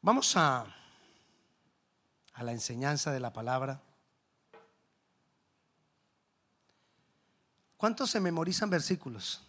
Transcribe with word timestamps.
Vamos 0.00 0.36
a, 0.36 0.64
a 2.34 2.42
la 2.42 2.52
enseñanza 2.52 3.10
de 3.10 3.20
la 3.20 3.32
palabra. 3.32 3.80
¿Cuántos 7.76 8.10
se 8.10 8.20
memorizan 8.20 8.70
versículos? 8.70 9.42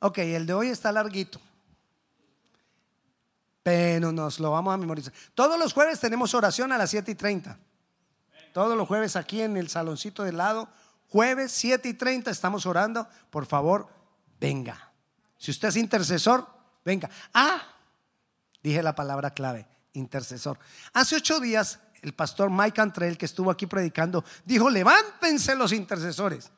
Ok, 0.00 0.18
el 0.18 0.46
de 0.46 0.54
hoy 0.54 0.68
está 0.68 0.90
larguito. 0.90 1.40
Pero 3.62 4.10
nos 4.10 4.40
lo 4.40 4.50
vamos 4.50 4.72
a 4.72 4.78
memorizar. 4.78 5.12
Todos 5.34 5.58
los 5.58 5.74
jueves 5.74 6.00
tenemos 6.00 6.32
oración 6.34 6.72
a 6.72 6.78
las 6.78 6.90
7 6.90 7.10
y 7.10 7.14
30. 7.14 7.58
Todos 8.54 8.76
los 8.76 8.88
jueves 8.88 9.16
aquí 9.16 9.42
en 9.42 9.56
el 9.58 9.68
saloncito 9.68 10.22
del 10.24 10.38
lado. 10.38 10.68
Jueves 11.08 11.52
7 11.52 11.88
y 11.88 11.94
30 11.94 12.30
estamos 12.30 12.64
orando. 12.64 13.06
Por 13.28 13.44
favor, 13.44 13.88
venga. 14.40 14.92
Si 15.36 15.50
usted 15.50 15.68
es 15.68 15.76
intercesor, 15.76 16.46
venga. 16.84 17.10
Ah, 17.34 17.62
dije 18.62 18.82
la 18.82 18.94
palabra 18.94 19.32
clave, 19.32 19.66
intercesor. 19.92 20.58
Hace 20.92 21.16
ocho 21.16 21.40
días 21.40 21.80
el 22.02 22.14
pastor 22.14 22.50
Mike 22.50 22.80
Antrell, 22.80 23.18
que 23.18 23.26
estuvo 23.26 23.50
aquí 23.50 23.66
predicando, 23.66 24.24
dijo, 24.44 24.70
levántense 24.70 25.54
los 25.54 25.72
intercesores. 25.72 26.50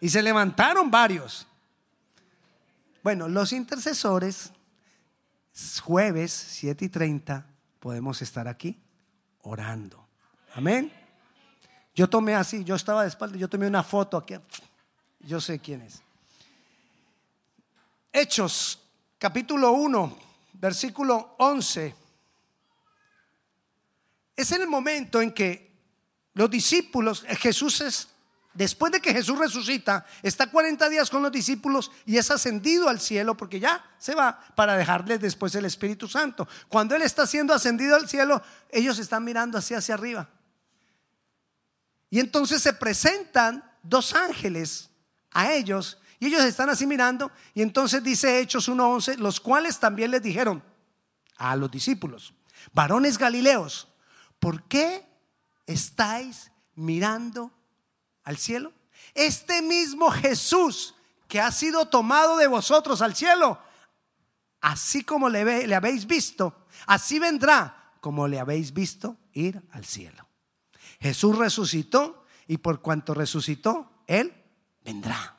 Y 0.00 0.10
se 0.10 0.22
levantaron 0.22 0.90
varios. 0.90 1.46
Bueno, 3.02 3.28
los 3.28 3.52
intercesores, 3.52 4.52
jueves 5.82 6.32
7 6.32 6.84
y 6.84 6.88
30, 6.88 7.46
podemos 7.80 8.20
estar 8.22 8.48
aquí 8.48 8.82
orando. 9.42 10.06
Amén. 10.54 10.92
Yo 11.94 12.08
tomé 12.08 12.34
así, 12.34 12.64
yo 12.64 12.74
estaba 12.74 13.02
de 13.02 13.08
espalda, 13.08 13.36
yo 13.36 13.48
tomé 13.48 13.66
una 13.66 13.82
foto 13.82 14.16
aquí. 14.16 14.34
Yo 15.20 15.40
sé 15.40 15.58
quién 15.58 15.82
es. 15.82 16.02
Hechos, 18.12 18.80
capítulo 19.18 19.72
1, 19.72 20.18
versículo 20.54 21.36
11. 21.38 21.94
Es 24.36 24.52
el 24.52 24.66
momento 24.66 25.20
en 25.20 25.32
que 25.32 25.72
los 26.34 26.50
discípulos, 26.50 27.24
Jesús 27.38 27.80
es 27.80 28.08
Después 28.54 28.92
de 28.92 29.00
que 29.00 29.12
Jesús 29.12 29.36
resucita, 29.36 30.06
está 30.22 30.48
40 30.48 30.88
días 30.88 31.10
con 31.10 31.22
los 31.22 31.32
discípulos 31.32 31.90
y 32.06 32.18
es 32.18 32.30
ascendido 32.30 32.88
al 32.88 33.00
cielo 33.00 33.36
porque 33.36 33.58
ya 33.58 33.84
se 33.98 34.14
va 34.14 34.38
para 34.54 34.76
dejarles 34.76 35.20
después 35.20 35.52
el 35.56 35.64
Espíritu 35.64 36.06
Santo. 36.06 36.46
Cuando 36.68 36.94
Él 36.94 37.02
está 37.02 37.26
siendo 37.26 37.52
ascendido 37.52 37.96
al 37.96 38.08
cielo, 38.08 38.40
ellos 38.70 39.00
están 39.00 39.24
mirando 39.24 39.58
hacia 39.58 39.78
hacia 39.78 39.94
arriba. 39.94 40.30
Y 42.10 42.20
entonces 42.20 42.62
se 42.62 42.72
presentan 42.72 43.68
dos 43.82 44.14
ángeles 44.14 44.88
a 45.32 45.52
ellos 45.52 45.98
y 46.20 46.26
ellos 46.26 46.44
están 46.44 46.70
así 46.70 46.86
mirando 46.86 47.30
y 47.54 47.62
entonces 47.62 48.02
dice 48.02 48.40
Hechos 48.40 48.68
1.11, 48.68 49.16
los 49.18 49.40
cuales 49.40 49.78
también 49.78 50.10
les 50.10 50.22
dijeron 50.22 50.62
a 51.36 51.56
los 51.56 51.70
discípulos, 51.70 52.34
varones 52.72 53.18
galileos, 53.18 53.88
¿por 54.38 54.62
qué 54.64 55.06
estáis 55.66 56.50
mirando 56.74 57.52
al 58.24 58.36
cielo. 58.36 58.72
Este 59.14 59.62
mismo 59.62 60.10
Jesús 60.10 60.94
que 61.28 61.40
ha 61.40 61.50
sido 61.52 61.86
tomado 61.86 62.36
de 62.36 62.46
vosotros 62.46 63.02
al 63.02 63.14
cielo, 63.14 63.58
así 64.60 65.04
como 65.04 65.28
le, 65.28 65.66
le 65.66 65.74
habéis 65.74 66.06
visto, 66.06 66.66
así 66.86 67.18
vendrá 67.18 67.92
como 68.00 68.28
le 68.28 68.38
habéis 68.38 68.72
visto 68.72 69.16
ir 69.32 69.62
al 69.72 69.84
cielo. 69.84 70.26
Jesús 71.00 71.36
resucitó 71.36 72.24
y 72.46 72.58
por 72.58 72.80
cuanto 72.80 73.14
resucitó, 73.14 73.90
Él 74.06 74.32
vendrá. 74.84 75.38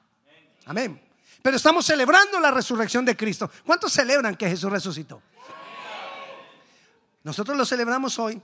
Amén. 0.66 1.02
Pero 1.42 1.58
estamos 1.58 1.86
celebrando 1.86 2.40
la 2.40 2.52
resurrección 2.52 3.06
de 3.06 3.16
Cristo. 3.16 3.50
¿Cuántos 3.66 3.94
celebran 3.94 4.36
que 4.36 4.50
Jesús 4.50 4.72
resucitó? 4.72 5.22
Nosotros 7.24 7.58
lo 7.58 7.66
celebramos 7.66 8.18
hoy 8.20 8.42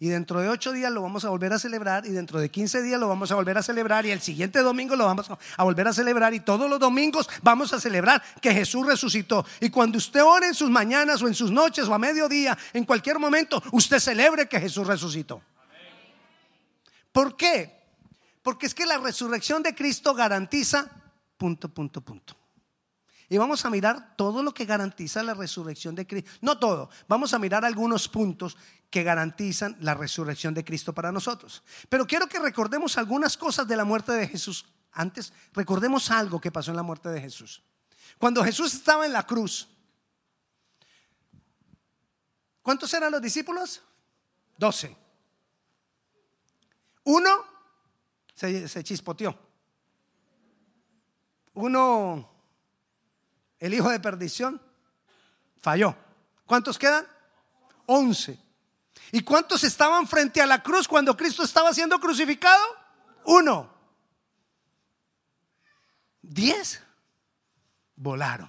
y 0.00 0.08
dentro 0.08 0.40
de 0.40 0.48
ocho 0.48 0.72
días 0.72 0.92
lo 0.92 1.02
vamos 1.02 1.24
a 1.24 1.30
volver 1.30 1.52
a 1.52 1.58
celebrar 1.58 2.06
y 2.06 2.10
dentro 2.10 2.38
de 2.38 2.50
quince 2.50 2.82
días 2.82 3.00
lo 3.00 3.08
vamos 3.08 3.32
a 3.32 3.34
volver 3.34 3.58
a 3.58 3.62
celebrar 3.62 4.06
y 4.06 4.12
el 4.12 4.20
siguiente 4.20 4.60
domingo 4.60 4.96
lo 4.96 5.06
vamos 5.06 5.30
a 5.56 5.62
volver 5.64 5.88
a 5.88 5.92
celebrar 5.92 6.32
y 6.34 6.40
todos 6.40 6.70
los 6.70 6.78
domingos 6.78 7.28
vamos 7.42 7.72
a 7.72 7.80
celebrar 7.80 8.22
que 8.40 8.52
Jesús 8.54 8.86
resucitó. 8.86 9.44
Y 9.60 9.70
cuando 9.70 9.98
usted 9.98 10.22
ore 10.22 10.48
en 10.48 10.54
sus 10.54 10.70
mañanas 10.70 11.20
o 11.22 11.28
en 11.28 11.34
sus 11.34 11.50
noches 11.50 11.86
o 11.88 11.94
a 11.94 11.98
mediodía, 11.98 12.56
en 12.72 12.84
cualquier 12.84 13.18
momento, 13.18 13.62
usted 13.72 13.98
celebre 13.98 14.48
que 14.48 14.60
Jesús 14.60 14.86
resucitó. 14.86 15.42
¿Por 17.12 17.36
qué? 17.36 17.76
Porque 18.42 18.66
es 18.66 18.74
que 18.74 18.86
la 18.86 18.98
resurrección 18.98 19.62
de 19.62 19.74
Cristo 19.74 20.14
garantiza 20.14 20.97
punto, 21.38 21.68
punto, 21.68 22.00
punto. 22.02 22.36
Y 23.30 23.36
vamos 23.36 23.64
a 23.64 23.70
mirar 23.70 24.16
todo 24.16 24.42
lo 24.42 24.52
que 24.52 24.64
garantiza 24.64 25.22
la 25.22 25.34
resurrección 25.34 25.94
de 25.94 26.06
Cristo. 26.06 26.30
No 26.40 26.58
todo, 26.58 26.90
vamos 27.08 27.32
a 27.34 27.38
mirar 27.38 27.64
algunos 27.64 28.08
puntos 28.08 28.56
que 28.90 29.02
garantizan 29.02 29.76
la 29.80 29.94
resurrección 29.94 30.54
de 30.54 30.64
Cristo 30.64 30.94
para 30.94 31.12
nosotros. 31.12 31.62
Pero 31.88 32.06
quiero 32.06 32.26
que 32.26 32.38
recordemos 32.38 32.96
algunas 32.96 33.36
cosas 33.36 33.68
de 33.68 33.76
la 33.76 33.84
muerte 33.84 34.12
de 34.12 34.26
Jesús. 34.26 34.66
Antes, 34.92 35.32
recordemos 35.52 36.10
algo 36.10 36.40
que 36.40 36.50
pasó 36.50 36.70
en 36.70 36.76
la 36.78 36.82
muerte 36.82 37.10
de 37.10 37.20
Jesús. 37.20 37.62
Cuando 38.18 38.42
Jesús 38.42 38.72
estaba 38.74 39.04
en 39.04 39.12
la 39.12 39.26
cruz, 39.26 39.68
¿cuántos 42.62 42.92
eran 42.94 43.12
los 43.12 43.22
discípulos? 43.22 43.82
Doce. 44.56 44.96
Uno 47.04 47.44
se, 48.34 48.84
chispoteó. 48.84 49.47
Uno 51.60 52.30
el 53.58 53.74
hijo 53.74 53.90
de 53.90 53.98
perdición, 53.98 54.62
falló. 55.60 55.96
¿Cuántos 56.46 56.78
quedan? 56.78 57.04
Once. 57.86 58.38
¿Y 59.10 59.22
cuántos 59.22 59.64
estaban 59.64 60.06
frente 60.06 60.40
a 60.40 60.46
la 60.46 60.62
cruz 60.62 60.86
cuando 60.86 61.16
Cristo 61.16 61.42
estaba 61.42 61.74
siendo 61.74 61.98
crucificado? 61.98 62.64
Uno. 63.24 63.68
Diez. 66.22 66.80
Volaron. 67.96 68.48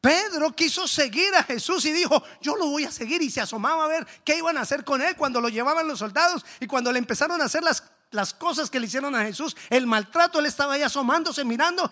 Pedro 0.00 0.54
quiso 0.54 0.86
seguir 0.86 1.34
a 1.34 1.42
Jesús 1.42 1.84
y 1.86 1.92
dijo, 1.92 2.22
yo 2.40 2.54
lo 2.54 2.68
voy 2.68 2.84
a 2.84 2.92
seguir. 2.92 3.20
Y 3.22 3.30
se 3.30 3.40
asomaba 3.40 3.86
a 3.86 3.88
ver 3.88 4.06
qué 4.24 4.38
iban 4.38 4.56
a 4.56 4.60
hacer 4.60 4.84
con 4.84 5.02
él 5.02 5.16
cuando 5.16 5.40
lo 5.40 5.48
llevaban 5.48 5.88
los 5.88 5.98
soldados 5.98 6.46
y 6.60 6.68
cuando 6.68 6.92
le 6.92 7.00
empezaron 7.00 7.42
a 7.42 7.46
hacer 7.46 7.64
las, 7.64 7.82
las 8.10 8.34
cosas 8.34 8.70
que 8.70 8.80
le 8.80 8.86
hicieron 8.86 9.14
a 9.14 9.24
Jesús, 9.24 9.56
el 9.70 9.86
maltrato, 9.86 10.38
él 10.38 10.46
estaba 10.46 10.74
ahí 10.74 10.82
asomándose, 10.82 11.44
mirando. 11.44 11.90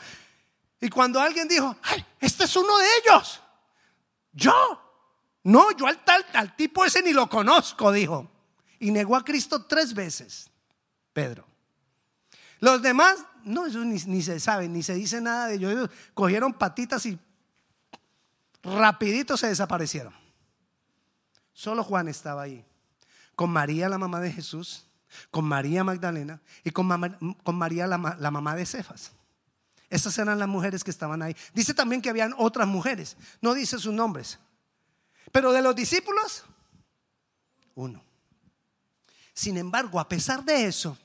Y 0.81 0.89
cuando 0.89 1.21
alguien 1.21 1.49
dijo, 1.49 1.77
ay, 1.83 2.05
este 2.21 2.45
es 2.45 2.57
uno 2.57 2.77
de 2.79 2.87
ellos, 3.03 3.41
yo, 4.33 4.53
no, 5.45 5.71
yo 5.77 5.87
al, 5.87 6.05
tal, 6.05 6.25
al 6.35 6.55
tipo 6.57 6.85
ese 6.85 7.03
ni 7.03 7.13
lo 7.13 7.29
conozco, 7.29 7.93
dijo. 7.93 8.31
Y 8.79 8.91
negó 8.91 9.17
a 9.17 9.25
Cristo 9.25 9.65
tres 9.65 9.95
veces, 9.95 10.51
Pedro. 11.13 11.47
Los 12.61 12.83
demás, 12.83 13.19
no, 13.45 13.67
eso 13.67 13.79
ni, 13.79 14.23
se 14.23 14.41
sabe, 14.41 14.69
ni 14.69 14.83
se 14.83 14.95
dice 14.95 15.21
nada 15.21 15.49
de 15.49 15.55
ellos. 15.55 15.73
Ellos 15.73 15.91
cogieron 16.15 16.53
patitas 16.53 17.05
y 17.07 17.19
rapidito 18.63 19.37
se 19.37 19.49
desaparecieron. 19.49 20.15
Solo 21.53 21.83
Juan 21.85 22.09
estaba 22.09 22.43
ahí, 22.43 22.65
con 23.35 23.51
María, 23.51 23.89
la 23.89 23.99
mamá 23.99 24.21
de 24.21 24.33
Jesús, 24.33 24.86
con 25.31 25.45
María 25.45 25.85
Magdalena 25.85 26.41
y 26.65 26.71
con, 26.71 26.87
María, 26.87 27.87
la, 27.87 28.17
la 28.19 28.31
mamá 28.31 28.57
de 28.57 28.67
Cefas. 28.67 29.13
Esas 29.89 30.19
eran 30.19 30.39
las 30.39 30.49
mujeres 30.49 30.83
que 30.83 30.91
estaban 30.91 31.23
ahí. 31.23 31.37
Dice 31.55 31.73
también 31.73 32.03
que 32.03 32.11
habían 32.11 32.35
otras 32.37 32.67
mujeres. 32.67 33.17
No 33.41 33.55
dice 33.55 33.79
sus 33.79 33.93
nombres. 33.93 34.39
Pero 35.33 35.53
de 35.53 35.63
los 35.63 35.77
discípulos, 35.77 36.45
uno. 37.75 38.03
Sin 39.33 39.57
embargo, 39.57 40.01
a 40.01 40.09
pesar 40.09 40.45
de 40.45 40.67
eso, 40.67 40.97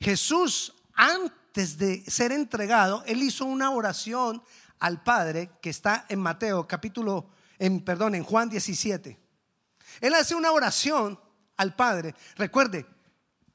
Jesús, 0.00 0.74
antes 0.94 1.78
de 1.78 2.02
ser 2.10 2.32
entregado, 2.32 3.02
él 3.06 3.22
hizo 3.22 3.44
una 3.44 3.70
oración 3.70 4.42
al 4.78 5.02
Padre 5.02 5.50
que 5.62 5.70
está 5.70 6.04
en 6.08 6.20
Mateo 6.20 6.66
capítulo, 6.66 7.30
en, 7.58 7.80
perdón, 7.80 8.14
en 8.14 8.24
Juan 8.24 8.50
17. 8.50 9.18
Él 10.00 10.14
hace 10.14 10.34
una 10.34 10.50
oración 10.52 11.18
al 11.56 11.74
Padre. 11.74 12.14
Recuerde, 12.36 12.86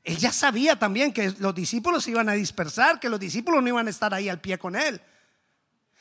él 0.03 0.17
ya 0.17 0.31
sabía 0.31 0.77
también 0.77 1.13
que 1.13 1.31
los 1.39 1.53
discípulos 1.53 2.03
se 2.03 2.11
iban 2.11 2.29
a 2.29 2.33
dispersar, 2.33 2.99
que 2.99 3.09
los 3.09 3.19
discípulos 3.19 3.61
no 3.61 3.69
iban 3.69 3.87
a 3.87 3.91
estar 3.91 4.13
ahí 4.13 4.29
al 4.29 4.41
pie 4.41 4.57
con 4.57 4.75
él. 4.75 5.01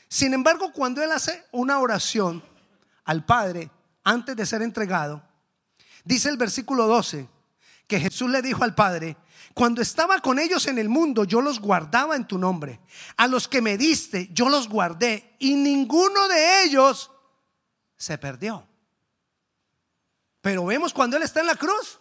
Sin 0.07 0.33
embargo, 0.33 0.71
cuando 0.73 1.01
él 1.03 1.11
hace 1.11 1.45
una 1.51 1.79
oración 1.79 2.43
al 3.05 3.25
Padre 3.25 3.69
antes 4.03 4.35
de 4.35 4.45
ser 4.45 4.61
entregado, 4.61 5.23
dice 6.03 6.29
el 6.29 6.37
versículo 6.37 6.87
12 6.87 7.27
que 7.87 7.99
Jesús 7.99 8.29
le 8.29 8.41
dijo 8.41 8.63
al 8.63 8.73
Padre, 8.73 9.17
cuando 9.53 9.81
estaba 9.81 10.19
con 10.19 10.39
ellos 10.39 10.65
en 10.67 10.79
el 10.79 10.89
mundo, 10.89 11.25
yo 11.25 11.41
los 11.41 11.59
guardaba 11.59 12.15
en 12.15 12.25
tu 12.25 12.37
nombre. 12.37 12.79
A 13.17 13.27
los 13.27 13.47
que 13.47 13.61
me 13.61 13.77
diste, 13.77 14.29
yo 14.31 14.49
los 14.49 14.69
guardé 14.69 15.35
y 15.39 15.55
ninguno 15.55 16.27
de 16.29 16.63
ellos 16.63 17.11
se 17.97 18.17
perdió. 18.17 18.65
Pero 20.41 20.65
vemos 20.65 20.93
cuando 20.93 21.17
Él 21.17 21.23
está 21.23 21.39
en 21.39 21.47
la 21.47 21.55
cruz, 21.55 21.99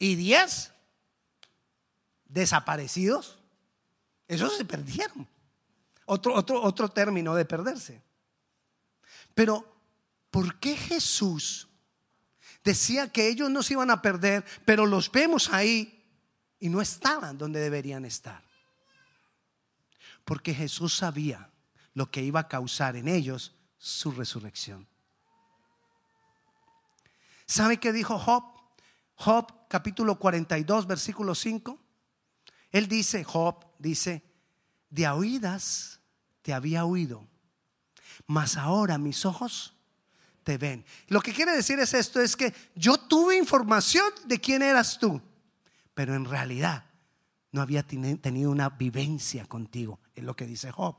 y 0.00 0.16
diez 0.16 0.72
desaparecidos. 2.24 3.38
Esos 4.26 4.56
se 4.56 4.64
perdieron. 4.64 5.28
Otro, 6.06 6.34
otro, 6.34 6.60
otro 6.62 6.88
término 6.88 7.36
de 7.36 7.44
perderse. 7.44 8.02
Pero, 9.34 9.64
¿por 10.30 10.58
qué 10.58 10.76
Jesús 10.76 11.68
decía 12.64 13.12
que 13.12 13.28
ellos 13.28 13.50
no 13.50 13.62
se 13.62 13.74
iban 13.74 13.90
a 13.90 14.02
perder, 14.02 14.44
pero 14.64 14.86
los 14.86 15.12
vemos 15.12 15.52
ahí 15.52 16.04
y 16.58 16.68
no 16.68 16.80
estaban 16.80 17.38
donde 17.38 17.60
deberían 17.60 18.04
estar? 18.04 18.42
Porque 20.24 20.54
Jesús 20.54 20.96
sabía 20.96 21.50
lo 21.94 22.10
que 22.10 22.22
iba 22.22 22.40
a 22.40 22.48
causar 22.48 22.96
en 22.96 23.06
ellos 23.06 23.54
su 23.78 24.12
resurrección. 24.12 24.88
¿Sabe 27.50 27.78
qué 27.78 27.92
dijo 27.92 28.16
Job? 28.16 28.44
Job 29.16 29.52
capítulo 29.66 30.20
42, 30.20 30.86
versículo 30.86 31.34
5. 31.34 31.76
Él 32.70 32.86
dice, 32.86 33.24
Job 33.24 33.66
dice, 33.76 34.22
de 34.88 35.08
oídas 35.08 35.98
te 36.42 36.54
había 36.54 36.84
oído, 36.84 37.26
mas 38.28 38.56
ahora 38.56 38.98
mis 38.98 39.26
ojos 39.26 39.74
te 40.44 40.58
ven. 40.58 40.84
Lo 41.08 41.20
que 41.20 41.32
quiere 41.32 41.50
decir 41.50 41.80
es 41.80 41.92
esto, 41.92 42.20
es 42.20 42.36
que 42.36 42.54
yo 42.76 42.98
tuve 42.98 43.36
información 43.36 44.06
de 44.26 44.40
quién 44.40 44.62
eras 44.62 45.00
tú, 45.00 45.20
pero 45.92 46.14
en 46.14 46.26
realidad 46.26 46.84
no 47.50 47.62
había 47.62 47.84
tenido 47.84 48.52
una 48.52 48.68
vivencia 48.70 49.44
contigo, 49.46 49.98
es 50.14 50.22
lo 50.22 50.36
que 50.36 50.46
dice 50.46 50.70
Job. 50.70 50.94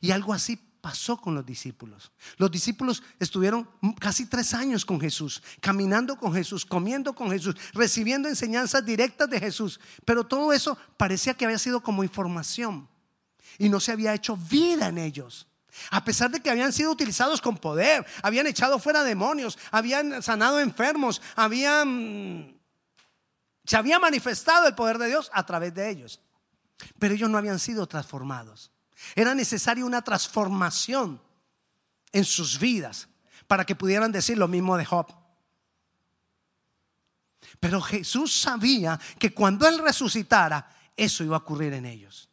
Y 0.00 0.12
algo 0.12 0.32
así 0.32 0.56
pasó 0.86 1.16
con 1.16 1.34
los 1.34 1.44
discípulos. 1.44 2.12
Los 2.36 2.48
discípulos 2.48 3.02
estuvieron 3.18 3.68
casi 3.98 4.26
tres 4.26 4.54
años 4.54 4.84
con 4.84 5.00
Jesús, 5.00 5.42
caminando 5.60 6.16
con 6.16 6.32
Jesús, 6.32 6.64
comiendo 6.64 7.12
con 7.12 7.28
Jesús, 7.28 7.56
recibiendo 7.72 8.28
enseñanzas 8.28 8.86
directas 8.86 9.28
de 9.28 9.40
Jesús. 9.40 9.80
Pero 10.04 10.22
todo 10.22 10.52
eso 10.52 10.78
parecía 10.96 11.34
que 11.34 11.44
había 11.44 11.58
sido 11.58 11.82
como 11.82 12.04
información 12.04 12.88
y 13.58 13.68
no 13.68 13.80
se 13.80 13.90
había 13.90 14.14
hecho 14.14 14.36
vida 14.36 14.86
en 14.86 14.98
ellos. 14.98 15.48
A 15.90 16.04
pesar 16.04 16.30
de 16.30 16.38
que 16.38 16.50
habían 16.50 16.72
sido 16.72 16.92
utilizados 16.92 17.40
con 17.40 17.56
poder, 17.58 18.06
habían 18.22 18.46
echado 18.46 18.78
fuera 18.78 19.02
demonios, 19.02 19.58
habían 19.72 20.22
sanado 20.22 20.60
enfermos, 20.60 21.20
habían 21.34 22.60
se 23.64 23.76
había 23.76 23.98
manifestado 23.98 24.68
el 24.68 24.76
poder 24.76 24.98
de 24.98 25.08
Dios 25.08 25.32
a 25.34 25.44
través 25.44 25.74
de 25.74 25.90
ellos. 25.90 26.20
Pero 27.00 27.12
ellos 27.12 27.28
no 27.28 27.38
habían 27.38 27.58
sido 27.58 27.88
transformados. 27.88 28.70
Era 29.14 29.34
necesaria 29.34 29.84
una 29.84 30.02
transformación 30.02 31.20
en 32.12 32.24
sus 32.24 32.58
vidas 32.58 33.08
para 33.46 33.64
que 33.64 33.76
pudieran 33.76 34.12
decir 34.12 34.38
lo 34.38 34.48
mismo 34.48 34.76
de 34.76 34.84
Job. 34.84 35.06
Pero 37.60 37.80
Jesús 37.80 38.34
sabía 38.34 38.98
que 39.18 39.32
cuando 39.32 39.66
Él 39.68 39.78
resucitara, 39.78 40.68
eso 40.96 41.24
iba 41.24 41.36
a 41.36 41.40
ocurrir 41.40 41.72
en 41.74 41.86
ellos. 41.86 42.28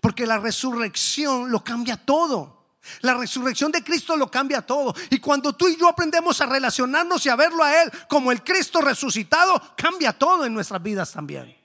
Porque 0.00 0.26
la 0.26 0.38
resurrección 0.38 1.50
lo 1.50 1.62
cambia 1.64 1.96
todo. 1.96 2.76
La 3.00 3.14
resurrección 3.14 3.70
de 3.72 3.82
Cristo 3.82 4.16
lo 4.16 4.30
cambia 4.30 4.62
todo. 4.62 4.94
Y 5.10 5.18
cuando 5.18 5.54
tú 5.54 5.68
y 5.68 5.76
yo 5.76 5.88
aprendemos 5.88 6.40
a 6.40 6.46
relacionarnos 6.46 7.24
y 7.26 7.28
a 7.28 7.36
verlo 7.36 7.62
a 7.62 7.82
Él 7.82 7.90
como 8.08 8.32
el 8.32 8.42
Cristo 8.42 8.80
resucitado, 8.80 9.60
cambia 9.76 10.12
todo 10.12 10.44
en 10.44 10.54
nuestras 10.54 10.82
vidas 10.82 11.12
también. 11.12 11.56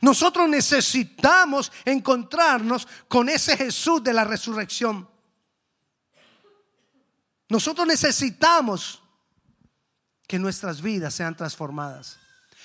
Nosotros 0.00 0.48
necesitamos 0.48 1.72
encontrarnos 1.84 2.86
con 3.08 3.28
ese 3.28 3.56
Jesús 3.56 4.02
de 4.02 4.12
la 4.12 4.24
resurrección. 4.24 5.08
Nosotros 7.48 7.86
necesitamos 7.86 9.02
que 10.26 10.38
nuestras 10.38 10.82
vidas 10.82 11.14
sean 11.14 11.36
transformadas. 11.36 12.18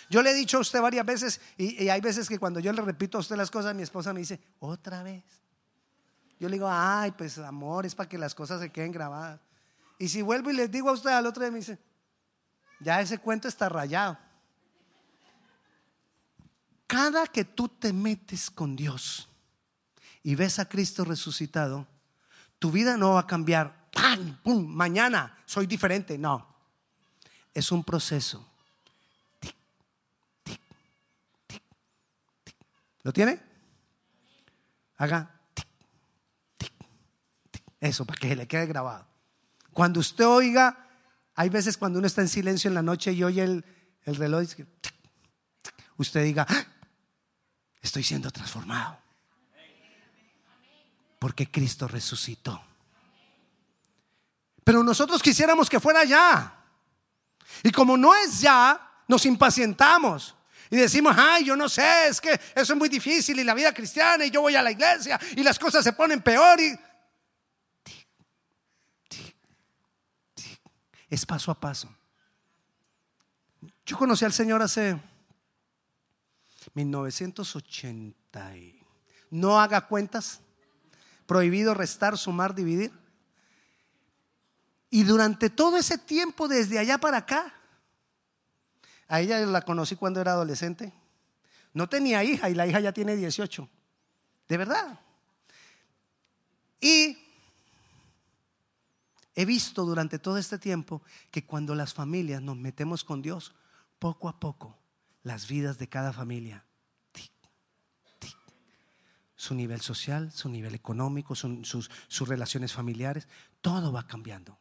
Yo 0.09 0.21
le 0.21 0.31
he 0.31 0.33
dicho 0.33 0.57
a 0.57 0.61
usted 0.61 0.81
varias 0.81 1.05
veces, 1.05 1.41
y, 1.57 1.87
hay 1.87 2.01
veces 2.01 2.27
que 2.27 2.37
cuando 2.37 2.59
yo 2.59 2.71
le 2.73 2.81
repito 2.81 3.17
a 3.17 3.21
usted 3.21 3.37
las 3.37 3.49
cosas, 3.49 3.73
mi 3.73 3.83
esposa 3.83 4.13
me 4.13 4.19
dice, 4.19 4.39
otra 4.59 5.01
vez. 5.01 5.23
Yo 6.39 6.49
le 6.49 6.55
digo, 6.55 6.67
ay, 6.69 7.11
pues 7.11 7.37
amor, 7.37 7.85
es 7.85 7.95
para 7.95 8.09
que 8.09 8.17
las 8.17 8.35
cosas 8.35 8.59
se 8.59 8.69
queden 8.69 8.91
grabadas. 8.91 9.39
Y 9.97 10.09
si 10.09 10.21
vuelvo 10.21 10.51
y 10.51 10.53
les 10.53 10.69
digo 10.69 10.89
a 10.89 10.91
usted 10.91 11.11
al 11.11 11.25
otro 11.25 11.41
día, 11.41 11.51
me 11.51 11.59
dice, 11.59 11.79
ya 12.81 12.99
ese 12.99 13.17
cuento 13.17 13.47
está 13.47 13.69
rayado 13.69 14.17
cada 16.93 17.25
que 17.25 17.43
tú 17.43 17.67
te 17.67 17.91
metes 17.91 18.51
con 18.51 18.75
Dios 18.75 19.27
y 20.21 20.35
ves 20.35 20.59
a 20.59 20.69
Cristo 20.69 21.03
resucitado, 21.03 21.87
tu 22.59 22.69
vida 22.69 22.97
no 22.97 23.13
va 23.13 23.21
a 23.21 23.25
cambiar. 23.25 23.89
¡Pam! 23.91 24.37
¡Pum! 24.43 24.67
Mañana 24.67 25.35
soy 25.47 25.65
diferente. 25.65 26.19
No. 26.19 26.47
Es 27.51 27.71
un 27.71 27.83
proceso. 27.83 28.47
¿Lo 33.01 33.11
tiene? 33.11 33.41
Haga 34.97 35.31
Eso, 37.79 38.05
para 38.05 38.19
que 38.19 38.35
le 38.35 38.47
quede 38.47 38.67
grabado. 38.67 39.07
Cuando 39.71 39.99
usted 39.99 40.27
oiga, 40.27 40.87
hay 41.33 41.49
veces 41.49 41.75
cuando 41.75 41.97
uno 41.97 42.05
está 42.05 42.21
en 42.21 42.29
silencio 42.29 42.67
en 42.67 42.75
la 42.75 42.83
noche 42.83 43.13
y 43.13 43.23
oye 43.23 43.41
el, 43.41 43.65
el 44.03 44.15
reloj, 44.15 44.47
usted 45.97 46.23
diga, 46.23 46.45
¡Ah! 46.47 46.72
Estoy 47.83 48.01
siendo 48.01 48.31
transformado. 48.31 48.97
Porque 51.19 51.51
Cristo 51.51 51.87
resucitó. 51.87 52.59
Pero 54.63 54.83
nosotros 54.83 55.21
quisiéramos 55.21 55.69
que 55.69 55.79
fuera 55.79 56.03
ya. 56.05 56.55
Y 57.61 57.71
como 57.71 57.97
no 57.97 58.15
es 58.15 58.39
ya, 58.39 58.79
nos 59.07 59.25
impacientamos. 59.25 60.33
Y 60.69 60.77
decimos, 60.77 61.15
ay, 61.17 61.45
yo 61.45 61.55
no 61.55 61.69
sé, 61.69 62.07
es 62.07 62.19
que 62.19 62.31
eso 62.31 62.73
es 62.73 62.75
muy 62.75 62.89
difícil 62.89 63.37
y 63.37 63.43
la 63.43 63.53
vida 63.53 63.71
cristiana 63.73 64.25
y 64.25 64.31
yo 64.31 64.41
voy 64.41 64.55
a 64.55 64.61
la 64.63 64.71
iglesia 64.71 65.19
y 65.35 65.43
las 65.43 65.59
cosas 65.59 65.83
se 65.83 65.93
ponen 65.93 66.21
peor 66.21 66.59
y... 66.59 66.79
Es 71.09 71.27
paso 71.27 71.51
a 71.51 71.59
paso. 71.59 71.95
Yo 73.85 73.97
conocí 73.97 74.25
al 74.25 74.33
Señor 74.33 74.63
hace 74.63 74.99
1980. 76.73 78.53
No 79.29 79.59
haga 79.59 79.87
cuentas. 79.87 80.41
Prohibido 81.25 81.73
restar, 81.73 82.17
sumar, 82.17 82.53
dividir. 82.53 82.91
Y 84.89 85.03
durante 85.03 85.49
todo 85.49 85.77
ese 85.77 85.97
tiempo, 85.97 86.47
desde 86.47 86.77
allá 86.77 86.97
para 86.97 87.17
acá, 87.17 87.53
a 89.07 89.21
ella 89.21 89.39
la 89.45 89.61
conocí 89.61 89.95
cuando 89.95 90.21
era 90.21 90.33
adolescente. 90.33 90.93
No 91.73 91.89
tenía 91.89 92.23
hija 92.23 92.49
y 92.49 92.53
la 92.53 92.67
hija 92.67 92.79
ya 92.79 92.91
tiene 92.91 93.15
18. 93.15 93.67
De 94.47 94.57
verdad. 94.57 94.99
Y 96.79 97.17
he 99.33 99.45
visto 99.45 99.85
durante 99.85 100.19
todo 100.19 100.37
este 100.37 100.59
tiempo 100.59 101.01
que 101.31 101.45
cuando 101.45 101.73
las 101.73 101.93
familias 101.93 102.41
nos 102.41 102.57
metemos 102.57 103.03
con 103.03 103.21
Dios, 103.21 103.55
poco 103.97 104.29
a 104.29 104.39
poco 104.39 104.77
las 105.23 105.47
vidas 105.47 105.77
de 105.77 105.89
cada 105.89 106.13
familia. 106.13 106.65
Su 109.35 109.55
nivel 109.55 109.81
social, 109.81 110.31
su 110.31 110.47
nivel 110.47 110.73
económico, 110.73 111.35
sus, 111.35 111.89
sus 112.07 112.27
relaciones 112.29 112.71
familiares, 112.71 113.27
todo 113.59 113.91
va 113.91 114.07
cambiando. 114.07 114.57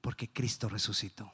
Porque 0.00 0.28
Cristo 0.28 0.68
resucitó. 0.68 1.32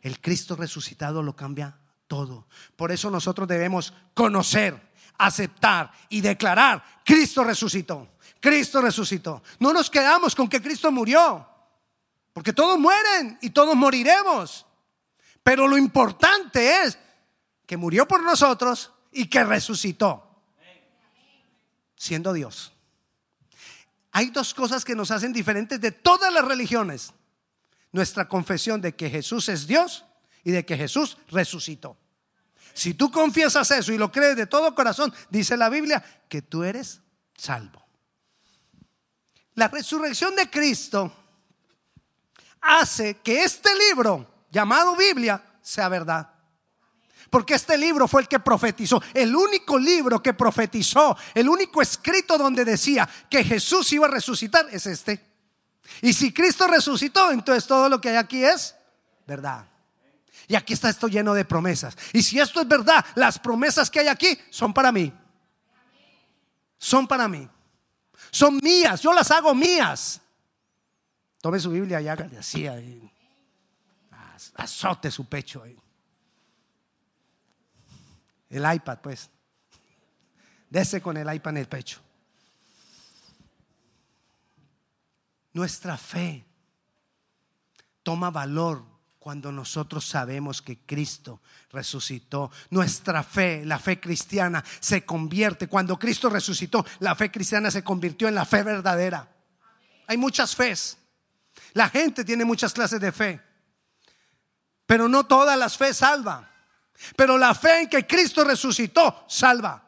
El 0.00 0.20
Cristo 0.20 0.56
resucitado 0.56 1.22
lo 1.22 1.36
cambia 1.36 1.78
todo. 2.06 2.46
Por 2.76 2.92
eso 2.92 3.10
nosotros 3.10 3.46
debemos 3.46 3.92
conocer, 4.14 4.80
aceptar 5.18 5.92
y 6.08 6.20
declarar, 6.20 6.82
Cristo 7.04 7.44
resucitó. 7.44 8.08
Cristo 8.40 8.80
resucitó. 8.80 9.42
No 9.58 9.72
nos 9.72 9.90
quedamos 9.90 10.34
con 10.34 10.48
que 10.48 10.62
Cristo 10.62 10.90
murió. 10.90 11.46
Porque 12.32 12.52
todos 12.52 12.78
mueren 12.78 13.38
y 13.42 13.50
todos 13.50 13.76
moriremos. 13.76 14.64
Pero 15.48 15.66
lo 15.66 15.78
importante 15.78 16.82
es 16.82 16.98
que 17.64 17.78
murió 17.78 18.06
por 18.06 18.22
nosotros 18.22 18.92
y 19.10 19.30
que 19.30 19.42
resucitó, 19.44 20.42
siendo 21.96 22.34
Dios. 22.34 22.74
Hay 24.12 24.28
dos 24.28 24.52
cosas 24.52 24.84
que 24.84 24.94
nos 24.94 25.10
hacen 25.10 25.32
diferentes 25.32 25.80
de 25.80 25.90
todas 25.90 26.30
las 26.34 26.44
religiones. 26.44 27.14
Nuestra 27.92 28.28
confesión 28.28 28.82
de 28.82 28.94
que 28.94 29.08
Jesús 29.08 29.48
es 29.48 29.66
Dios 29.66 30.04
y 30.44 30.50
de 30.50 30.66
que 30.66 30.76
Jesús 30.76 31.16
resucitó. 31.30 31.96
Si 32.74 32.92
tú 32.92 33.10
confiesas 33.10 33.70
eso 33.70 33.90
y 33.90 33.96
lo 33.96 34.12
crees 34.12 34.36
de 34.36 34.46
todo 34.46 34.74
corazón, 34.74 35.14
dice 35.30 35.56
la 35.56 35.70
Biblia, 35.70 36.04
que 36.28 36.42
tú 36.42 36.62
eres 36.62 37.00
salvo. 37.34 37.82
La 39.54 39.68
resurrección 39.68 40.36
de 40.36 40.50
Cristo 40.50 41.10
hace 42.60 43.14
que 43.20 43.44
este 43.44 43.70
libro 43.88 44.37
llamado 44.50 44.96
Biblia 44.96 45.42
sea 45.62 45.88
verdad. 45.88 46.28
Porque 47.30 47.54
este 47.54 47.76
libro 47.76 48.08
fue 48.08 48.22
el 48.22 48.28
que 48.28 48.40
profetizó, 48.40 49.02
el 49.12 49.36
único 49.36 49.78
libro 49.78 50.22
que 50.22 50.32
profetizó, 50.32 51.16
el 51.34 51.48
único 51.48 51.82
escrito 51.82 52.38
donde 52.38 52.64
decía 52.64 53.08
que 53.28 53.44
Jesús 53.44 53.92
iba 53.92 54.06
a 54.06 54.10
resucitar 54.10 54.66
es 54.70 54.86
este. 54.86 55.26
Y 56.00 56.12
si 56.12 56.32
Cristo 56.32 56.66
resucitó, 56.66 57.30
entonces 57.30 57.66
todo 57.66 57.88
lo 57.88 58.00
que 58.00 58.10
hay 58.10 58.16
aquí 58.16 58.44
es 58.44 58.74
verdad. 59.26 59.66
Y 60.46 60.54
aquí 60.56 60.72
está 60.72 60.88
esto 60.88 61.08
lleno 61.08 61.34
de 61.34 61.44
promesas. 61.44 61.96
Y 62.14 62.22
si 62.22 62.40
esto 62.40 62.62
es 62.62 62.68
verdad, 62.68 63.04
las 63.14 63.38
promesas 63.38 63.90
que 63.90 64.00
hay 64.00 64.08
aquí 64.08 64.38
son 64.50 64.72
para 64.72 64.90
mí. 64.90 65.12
Son 66.78 67.06
para 67.06 67.28
mí. 67.28 67.46
Son 68.30 68.58
mías, 68.62 69.02
yo 69.02 69.12
las 69.12 69.30
hago 69.30 69.54
mías. 69.54 70.20
Tome 71.42 71.60
su 71.60 71.70
Biblia 71.70 72.00
y 72.00 72.08
hágale 72.08 72.38
así 72.38 72.66
ahí. 72.66 73.10
Azote 74.56 75.10
su 75.10 75.26
pecho. 75.26 75.64
El 78.50 78.74
iPad, 78.74 78.98
pues. 79.00 79.30
Dese 80.70 81.00
con 81.00 81.16
el 81.16 81.32
iPad 81.32 81.50
en 81.50 81.56
el 81.58 81.68
pecho. 81.68 82.00
Nuestra 85.52 85.96
fe 85.96 86.44
toma 88.02 88.30
valor 88.30 88.84
cuando 89.18 89.50
nosotros 89.50 90.06
sabemos 90.06 90.62
que 90.62 90.78
Cristo 90.78 91.40
resucitó. 91.70 92.50
Nuestra 92.70 93.22
fe, 93.22 93.64
la 93.64 93.78
fe 93.78 93.98
cristiana, 93.98 94.64
se 94.80 95.04
convierte. 95.04 95.68
Cuando 95.68 95.98
Cristo 95.98 96.30
resucitó, 96.30 96.86
la 97.00 97.14
fe 97.14 97.30
cristiana 97.30 97.70
se 97.70 97.82
convirtió 97.82 98.28
en 98.28 98.34
la 98.34 98.44
fe 98.44 98.62
verdadera. 98.62 99.28
Hay 100.06 100.16
muchas 100.16 100.54
fes. 100.54 100.96
La 101.74 101.88
gente 101.88 102.24
tiene 102.24 102.44
muchas 102.44 102.72
clases 102.72 103.00
de 103.00 103.12
fe. 103.12 103.47
Pero 104.88 105.06
no 105.06 105.26
todas 105.26 105.58
las 105.58 105.76
fe 105.76 105.92
salvan. 105.92 106.48
Pero 107.14 107.36
la 107.36 107.54
fe 107.54 107.82
en 107.82 107.90
que 107.90 108.06
Cristo 108.06 108.42
resucitó 108.42 109.26
salva. 109.28 109.82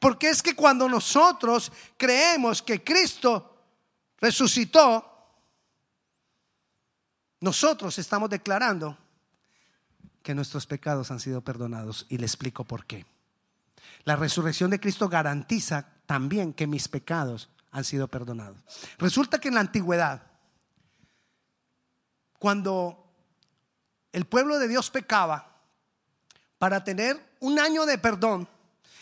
Porque 0.00 0.30
es 0.30 0.42
que 0.42 0.56
cuando 0.56 0.88
nosotros 0.88 1.70
creemos 1.96 2.60
que 2.60 2.82
Cristo 2.82 3.56
resucitó, 4.20 5.30
nosotros 7.38 7.96
estamos 7.98 8.30
declarando 8.30 8.98
que 10.24 10.34
nuestros 10.34 10.66
pecados 10.66 11.12
han 11.12 11.20
sido 11.20 11.40
perdonados 11.40 12.04
y 12.08 12.18
le 12.18 12.26
explico 12.26 12.64
por 12.64 12.84
qué. 12.84 13.06
La 14.02 14.16
resurrección 14.16 14.70
de 14.70 14.80
Cristo 14.80 15.08
garantiza 15.08 15.86
también 16.06 16.52
que 16.52 16.66
mis 16.66 16.88
pecados 16.88 17.48
han 17.70 17.84
sido 17.84 18.08
perdonados. 18.08 18.58
Resulta 18.98 19.38
que 19.38 19.48
en 19.48 19.54
la 19.54 19.60
antigüedad, 19.60 20.27
cuando 22.38 23.12
el 24.12 24.26
pueblo 24.26 24.58
de 24.58 24.68
Dios 24.68 24.90
pecaba, 24.90 25.56
para 26.58 26.82
tener 26.84 27.36
un 27.40 27.58
año 27.58 27.86
de 27.86 27.98
perdón, 27.98 28.48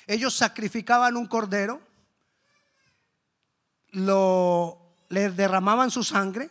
ellos 0.07 0.35
sacrificaban 0.35 1.16
un 1.16 1.26
cordero, 1.26 1.81
lo 3.90 4.87
le 5.09 5.31
derramaban 5.31 5.90
su 5.90 6.02
sangre 6.02 6.50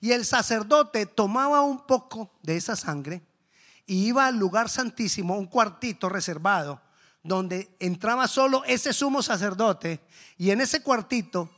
y 0.00 0.12
el 0.12 0.24
sacerdote 0.24 1.06
tomaba 1.06 1.60
un 1.62 1.86
poco 1.86 2.30
de 2.42 2.56
esa 2.56 2.76
sangre 2.76 3.22
y 3.86 4.06
iba 4.06 4.26
al 4.26 4.36
lugar 4.36 4.68
santísimo, 4.68 5.36
un 5.36 5.46
cuartito 5.46 6.08
reservado, 6.08 6.80
donde 7.22 7.76
entraba 7.78 8.28
solo 8.28 8.64
ese 8.64 8.92
sumo 8.92 9.22
sacerdote 9.22 10.00
y 10.38 10.50
en 10.50 10.60
ese 10.60 10.82
cuartito 10.82 11.50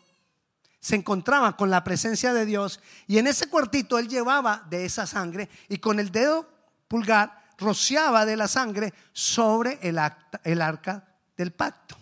se 0.81 0.97
encontraba 0.97 1.57
con 1.57 1.71
la 1.71 1.85
presencia 1.85 2.33
de 2.33 2.47
Dios 2.47 2.81
y 3.07 3.19
en 3.19 3.27
ese 3.27 3.49
cuartito 3.49 3.99
él 3.99 4.09
llevaba 4.09 4.65
de 4.71 4.85
esa 4.85 5.07
sangre 5.07 5.49
y 5.69 5.79
con 5.79 5.99
el 5.99 6.13
dedo 6.13 6.49
pulgar 6.87 7.49
rociaba 7.59 8.25
de 8.25 8.37
la 8.37 8.49
sangre 8.49 8.95
sobre 9.13 9.79
el, 9.83 9.99
arca 9.99 11.05
del 11.37 11.53
pacto. 11.53 11.97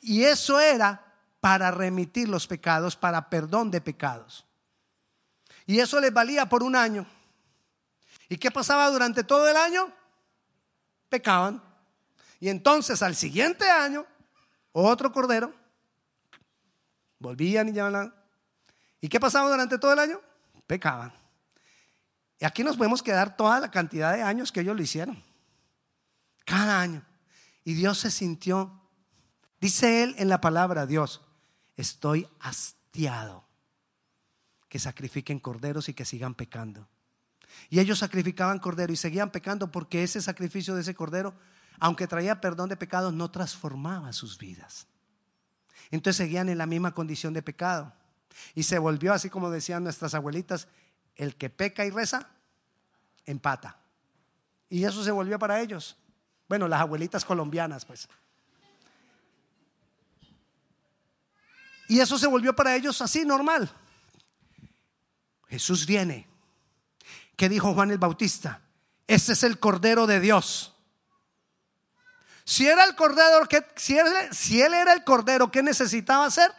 Y 0.00 0.24
eso 0.24 0.60
era 0.60 1.02
para 1.40 1.70
remitir 1.70 2.28
los 2.28 2.46
pecados, 2.46 2.96
para 2.96 3.30
perdón 3.30 3.70
de 3.70 3.80
pecados. 3.80 4.44
Y 5.66 5.78
eso 5.80 6.00
les 6.00 6.12
valía 6.12 6.48
por 6.48 6.62
un 6.62 6.76
año. 6.76 7.06
¿Y 8.28 8.36
qué 8.36 8.50
pasaba 8.50 8.90
durante 8.90 9.22
todo 9.22 9.48
el 9.48 9.56
año? 9.56 9.92
Pecaban. 11.08 11.62
Y 12.40 12.48
entonces 12.48 13.02
al 13.02 13.14
siguiente 13.14 13.68
año, 13.70 14.04
otro 14.72 15.12
cordero, 15.12 15.54
volvían 17.18 17.68
y 17.68 17.72
llamaban. 17.72 18.14
¿Y 19.00 19.08
qué 19.08 19.20
pasaba 19.20 19.50
durante 19.50 19.78
todo 19.78 19.92
el 19.92 19.98
año? 19.98 20.20
Pecaban. 20.66 21.12
Y 22.38 22.44
aquí 22.44 22.62
nos 22.62 22.76
podemos 22.76 23.02
quedar 23.02 23.36
toda 23.36 23.60
la 23.60 23.70
cantidad 23.70 24.14
de 24.14 24.22
años 24.22 24.52
que 24.52 24.60
ellos 24.60 24.76
lo 24.76 24.82
hicieron. 24.82 25.22
Cada 26.44 26.80
año. 26.80 27.04
Y 27.64 27.74
Dios 27.74 27.98
se 27.98 28.10
sintió, 28.10 28.80
dice 29.60 30.02
él 30.02 30.14
en 30.18 30.28
la 30.28 30.40
palabra 30.40 30.86
Dios, 30.86 31.22
estoy 31.76 32.28
hastiado 32.40 33.44
que 34.68 34.78
sacrifiquen 34.78 35.40
corderos 35.40 35.88
y 35.88 35.94
que 35.94 36.04
sigan 36.04 36.34
pecando. 36.34 36.88
Y 37.70 37.80
ellos 37.80 37.98
sacrificaban 37.98 38.58
cordero 38.58 38.92
y 38.92 38.96
seguían 38.96 39.30
pecando 39.30 39.72
porque 39.72 40.02
ese 40.02 40.20
sacrificio 40.20 40.74
de 40.74 40.82
ese 40.82 40.94
cordero, 40.94 41.34
aunque 41.80 42.06
traía 42.06 42.40
perdón 42.40 42.68
de 42.68 42.76
pecados, 42.76 43.12
no 43.12 43.30
transformaba 43.30 44.12
sus 44.12 44.38
vidas. 44.38 44.86
Entonces 45.90 46.16
seguían 46.16 46.48
en 46.48 46.58
la 46.58 46.66
misma 46.66 46.92
condición 46.92 47.32
de 47.32 47.42
pecado. 47.42 47.92
Y 48.54 48.64
se 48.64 48.78
volvió 48.78 49.12
así 49.12 49.30
como 49.30 49.50
decían 49.50 49.84
nuestras 49.84 50.14
abuelitas, 50.14 50.68
el 51.14 51.36
que 51.36 51.50
peca 51.50 51.84
y 51.84 51.90
reza, 51.90 52.28
empata. 53.24 53.78
Y 54.68 54.84
eso 54.84 55.02
se 55.02 55.10
volvió 55.10 55.38
para 55.38 55.60
ellos. 55.60 55.96
Bueno, 56.48 56.68
las 56.68 56.80
abuelitas 56.80 57.24
colombianas, 57.24 57.84
pues. 57.84 58.08
Y 61.88 62.00
eso 62.00 62.18
se 62.18 62.26
volvió 62.26 62.54
para 62.54 62.74
ellos 62.74 63.00
así, 63.00 63.24
normal. 63.24 63.70
Jesús 65.48 65.86
viene. 65.86 66.26
¿Qué 67.36 67.48
dijo 67.48 67.74
Juan 67.74 67.90
el 67.90 67.98
Bautista? 67.98 68.62
Ese 69.06 69.34
es 69.34 69.42
el 69.42 69.58
Cordero 69.58 70.06
de 70.06 70.20
Dios. 70.20 70.75
Si 72.46 72.68
era 72.68 72.84
el 72.84 72.94
Cordero, 72.94 73.44
que, 73.48 73.66
si, 73.74 73.98
él, 73.98 74.06
si 74.30 74.62
él 74.62 74.72
era 74.72 74.92
el 74.92 75.02
Cordero, 75.02 75.50
¿qué 75.50 75.64
necesitaba 75.64 76.26
hacer? 76.26 76.52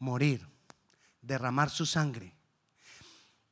Morir, 0.00 0.44
derramar 1.22 1.70
su 1.70 1.86
sangre. 1.86 2.34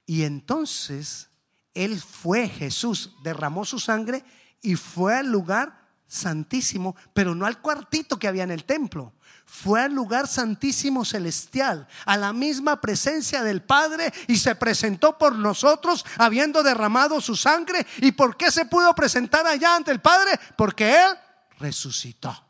Y 0.05 0.25
entonces 0.25 1.29
Él 1.73 2.01
fue, 2.01 2.49
Jesús, 2.49 3.15
derramó 3.23 3.65
su 3.65 3.79
sangre 3.79 4.25
y 4.61 4.75
fue 4.75 5.15
al 5.15 5.31
lugar 5.31 5.87
santísimo, 6.09 6.97
pero 7.15 7.37
no 7.37 7.47
al 7.47 7.61
cuartito 7.61 8.19
que 8.19 8.27
había 8.27 8.43
en 8.43 8.51
el 8.51 8.65
templo 8.65 9.13
fue 9.49 9.81
al 9.81 9.93
lugar 9.93 10.29
santísimo 10.29 11.07
celestial, 11.07 11.89
a 12.05 12.17
la 12.19 12.35
misma 12.35 12.81
presencia 12.81 13.43
del 13.43 13.63
Padre 13.63 14.13
y 14.27 14.37
se 14.37 14.55
presentó 14.55 15.17
por 15.17 15.35
nosotros 15.35 16.05
habiendo 16.19 16.63
derramado 16.63 17.21
su 17.21 17.35
sangre. 17.35 17.85
¿Y 17.97 18.13
por 18.13 18.37
qué 18.37 18.51
se 18.51 18.67
pudo 18.67 18.95
presentar 18.95 19.47
allá 19.47 19.75
ante 19.75 19.91
el 19.91 20.01
Padre? 20.01 20.39
Porque 20.57 20.95
Él 20.95 21.17
resucitó. 21.59 22.45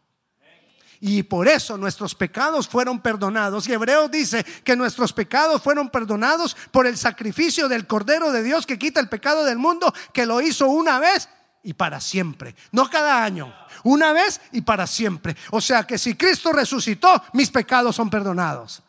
Y 1.01 1.23
por 1.23 1.47
eso 1.47 1.79
nuestros 1.79 2.17
pecados 2.17 2.67
fueron 2.69 3.01
perdonados. 3.01 3.69
Y 3.69 3.73
Hebreo 3.73 4.09
dice 4.09 4.45
que 4.65 4.75
nuestros 4.75 5.13
pecados 5.13 5.63
fueron 5.63 5.91
perdonados 5.91 6.57
por 6.73 6.89
el 6.89 6.99
sacrificio 6.99 7.69
del 7.69 7.87
Cordero 7.87 8.33
de 8.33 8.43
Dios 8.43 8.67
que 8.67 8.79
quita 8.79 8.99
el 8.99 9.09
pecado 9.09 9.45
del 9.45 9.59
mundo, 9.59 9.95
que 10.13 10.27
lo 10.27 10.41
hizo 10.41 10.67
una 10.67 10.99
vez 10.99 11.29
y 11.63 11.75
para 11.75 12.01
siempre, 12.01 12.55
no 12.73 12.89
cada 12.89 13.23
año, 13.23 13.53
una 13.85 14.13
vez 14.13 14.41
y 14.53 14.61
para 14.61 14.87
siempre. 14.87 15.37
O 15.51 15.61
sea 15.61 15.85
que 15.85 15.99
si 15.99 16.15
Cristo 16.15 16.53
resucitó, 16.53 17.23
mis 17.33 17.51
pecados 17.51 17.97
son 17.97 18.11
perdonados, 18.11 18.83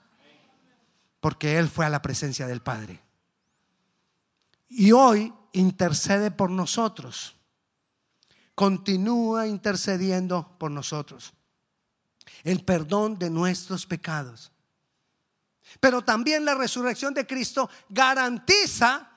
porque 1.19 1.57
Él 1.57 1.69
fue 1.69 1.85
a 1.85 1.89
la 1.89 2.01
presencia 2.01 2.47
del 2.47 2.61
Padre. 2.61 3.01
Y 4.69 4.91
hoy 4.91 5.33
intercede 5.53 6.31
por 6.31 6.49
nosotros, 6.49 7.35
continúa 8.55 9.47
intercediendo 9.47 10.55
por 10.59 10.71
nosotros, 10.71 11.33
el 12.43 12.63
perdón 12.63 13.17
de 13.17 13.29
nuestros 13.29 13.85
pecados. 13.85 14.51
Pero 15.79 16.01
también 16.01 16.45
la 16.45 16.55
resurrección 16.55 17.13
de 17.13 17.27
Cristo 17.27 17.69
garantiza 17.89 19.09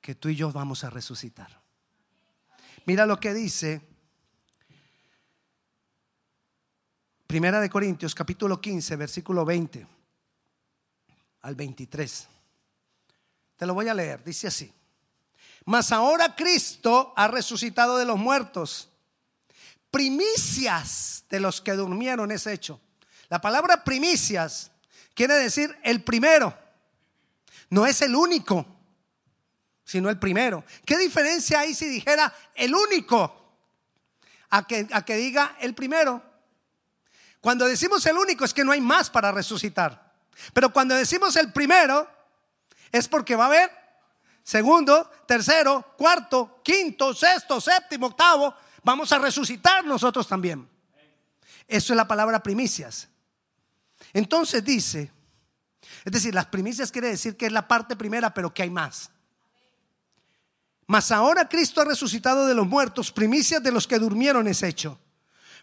que 0.00 0.14
tú 0.14 0.28
y 0.28 0.36
yo 0.36 0.52
vamos 0.52 0.84
a 0.84 0.90
resucitar. 0.90 1.63
Mira 2.86 3.06
lo 3.06 3.18
que 3.18 3.32
dice 3.32 3.80
Primera 7.26 7.60
de 7.60 7.70
Corintios 7.70 8.14
capítulo 8.14 8.60
15, 8.60 8.96
versículo 8.96 9.44
20 9.44 9.86
al 11.40 11.54
23. 11.54 12.28
Te 13.56 13.66
lo 13.66 13.74
voy 13.74 13.88
a 13.88 13.94
leer, 13.94 14.22
dice 14.22 14.46
así. 14.46 14.72
Mas 15.64 15.90
ahora 15.90 16.36
Cristo 16.36 17.12
ha 17.16 17.26
resucitado 17.26 17.96
de 17.96 18.04
los 18.04 18.18
muertos. 18.18 18.88
Primicias 19.90 21.24
de 21.30 21.40
los 21.40 21.60
que 21.60 21.72
durmieron 21.72 22.30
es 22.30 22.46
hecho. 22.46 22.80
La 23.28 23.40
palabra 23.40 23.82
primicias 23.82 24.70
quiere 25.14 25.34
decir 25.34 25.76
el 25.82 26.04
primero. 26.04 26.56
No 27.70 27.86
es 27.86 28.02
el 28.02 28.14
único 28.14 28.73
sino 29.84 30.10
el 30.10 30.18
primero. 30.18 30.64
¿Qué 30.84 30.96
diferencia 30.98 31.60
hay 31.60 31.74
si 31.74 31.86
dijera 31.86 32.32
el 32.54 32.74
único 32.74 33.56
a 34.50 34.66
que, 34.66 34.86
a 34.90 35.04
que 35.04 35.16
diga 35.16 35.56
el 35.60 35.74
primero? 35.74 36.22
Cuando 37.40 37.66
decimos 37.66 38.04
el 38.06 38.16
único 38.16 38.44
es 38.44 38.54
que 38.54 38.64
no 38.64 38.72
hay 38.72 38.80
más 38.80 39.10
para 39.10 39.30
resucitar. 39.30 40.12
Pero 40.52 40.72
cuando 40.72 40.94
decimos 40.94 41.36
el 41.36 41.52
primero 41.52 42.08
es 42.90 43.06
porque 43.06 43.36
va 43.36 43.44
a 43.44 43.48
haber 43.48 43.70
segundo, 44.42 45.10
tercero, 45.26 45.94
cuarto, 45.96 46.60
quinto, 46.62 47.14
sexto, 47.14 47.60
séptimo, 47.60 48.06
octavo. 48.08 48.54
vamos 48.82 49.12
a 49.12 49.18
resucitar 49.18 49.84
nosotros 49.84 50.26
también. 50.26 50.68
Eso 51.66 51.92
es 51.92 51.96
la 51.96 52.06
palabra 52.06 52.42
primicias. 52.42 53.08
Entonces 54.12 54.64
dice, 54.64 55.10
es 56.04 56.12
decir, 56.12 56.34
las 56.34 56.46
primicias 56.46 56.92
quiere 56.92 57.08
decir 57.08 57.36
que 57.36 57.46
es 57.46 57.52
la 57.52 57.66
parte 57.66 57.96
primera, 57.96 58.32
pero 58.32 58.52
que 58.52 58.62
hay 58.62 58.70
más. 58.70 59.10
Mas 60.86 61.10
ahora 61.10 61.48
Cristo 61.48 61.80
ha 61.80 61.84
resucitado 61.84 62.46
de 62.46 62.54
los 62.54 62.66
muertos, 62.66 63.10
primicias 63.10 63.62
de 63.62 63.72
los 63.72 63.86
que 63.86 63.98
durmieron 63.98 64.46
es 64.46 64.62
hecho. 64.62 64.98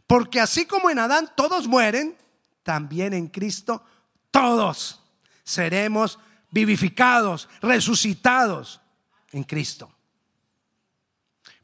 Porque 0.08 0.40
así 0.40 0.66
como 0.66 0.90
en 0.90 1.00
Adán 1.00 1.32
todos 1.36 1.68
mueren, 1.68 2.18
también 2.64 3.14
en 3.14 3.28
Cristo 3.28 3.84
todos 4.32 5.02
seremos 5.44 6.20
vivificados, 6.50 7.50
resucitados 7.62 8.82
en 9.32 9.44
Cristo. 9.44 9.94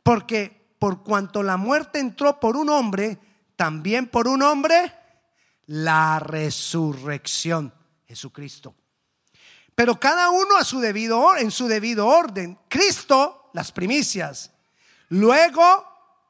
Porque 0.03 0.75
por 0.79 1.03
cuanto 1.03 1.43
la 1.43 1.57
muerte 1.57 1.99
entró 1.99 2.39
por 2.39 2.55
un 2.55 2.69
hombre, 2.69 3.17
también 3.55 4.07
por 4.07 4.27
un 4.27 4.41
hombre 4.43 4.93
la 5.65 6.19
resurrección, 6.19 7.73
Jesucristo. 8.07 8.75
Pero 9.77 9.99
cada 9.99 10.31
uno 10.31 10.57
a 10.57 10.63
su 10.63 10.79
debido 10.79 11.37
en 11.37 11.51
su 11.51 11.67
debido 11.67 12.07
orden. 12.07 12.57
Cristo, 12.67 13.51
las 13.53 13.71
primicias. 13.71 14.49
Luego 15.09 15.85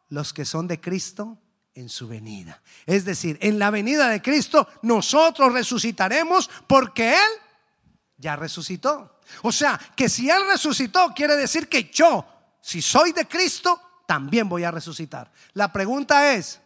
los 0.10 0.34
que 0.34 0.44
son 0.44 0.68
de 0.68 0.82
Cristo 0.82 1.38
en 1.74 1.88
su 1.88 2.10
venida. 2.10 2.62
Es 2.86 3.06
decir, 3.06 3.38
en 3.40 3.58
la 3.58 3.72
venida 3.72 4.10
de 4.10 4.22
Cristo 4.22 4.68
nosotros 4.82 5.54
resucitaremos 5.54 6.50
porque 6.68 7.14
Él 7.14 7.32
ya 8.18 8.36
resucitó. 8.36 9.22
O 9.44 9.54
sea, 9.54 9.80
que 9.96 10.10
si 10.10 10.30
Él 10.30 10.42
resucitó, 10.52 11.14
quiere 11.16 11.38
decir 11.38 11.70
que 11.70 11.90
yo, 11.90 12.28
si 12.60 12.82
soy 12.82 13.14
de 13.14 13.30
Cristo, 13.30 13.80
también 14.06 14.50
voy 14.50 14.66
a 14.66 14.72
resucitar. 14.72 15.32
La 15.54 15.72
pregunta 15.72 16.34
es, 16.34 16.60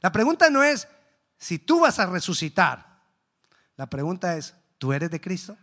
la 0.00 0.10
pregunta 0.10 0.50
no 0.50 0.64
es 0.64 0.88
si 1.36 1.60
tú 1.60 1.78
vas 1.78 2.00
a 2.00 2.06
resucitar. 2.06 3.04
La 3.76 3.86
pregunta 3.86 4.36
es, 4.36 4.56
¿tú 4.78 4.92
eres 4.92 5.12
de 5.12 5.20
Cristo? 5.20 5.56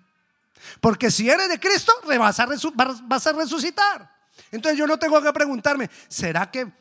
Porque 0.79 1.11
si 1.11 1.29
eres 1.29 1.49
de 1.49 1.59
Cristo, 1.59 1.93
vas 2.05 2.39
a, 2.39 3.33
resucitar. 3.33 4.15
Entonces 4.51 4.77
yo 4.77 4.87
no 4.87 4.97
tengo 4.97 5.21
que 5.21 5.31
preguntarme, 5.33 5.89
¿será 6.07 6.49
que 6.49 6.71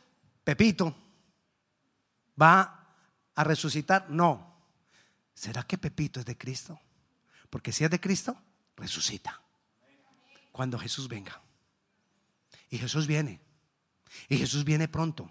Pepito 0.42 0.94
va 2.40 2.86
a 3.34 3.44
resucitar? 3.44 4.08
No. 4.10 4.54
¿Será 5.34 5.64
que 5.64 5.78
Pepito 5.78 6.20
es 6.20 6.26
de 6.26 6.36
Cristo? 6.36 6.78
Porque 7.50 7.72
si 7.72 7.84
es 7.84 7.90
de 7.90 8.00
Cristo, 8.00 8.36
resucita. 8.76 9.40
Cuando 10.52 10.78
Jesús 10.78 11.08
venga. 11.08 11.40
Y 12.70 12.78
Jesús 12.78 13.06
viene. 13.06 13.40
Y 14.28 14.36
Jesús 14.36 14.64
viene 14.64 14.88
pronto. 14.88 15.30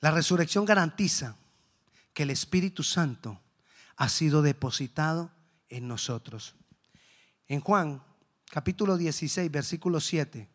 La 0.00 0.10
resurrección 0.10 0.64
garantiza 0.64 1.36
que 2.12 2.22
el 2.24 2.30
Espíritu 2.30 2.82
Santo 2.82 3.40
ha 3.96 4.08
sido 4.08 4.42
depositado 4.42 5.30
en 5.68 5.88
nosotros. 5.88 6.54
En 7.48 7.60
Juan 7.60 8.02
capítulo 8.50 8.96
16, 8.96 9.50
versículo 9.50 10.00
7, 10.00 10.48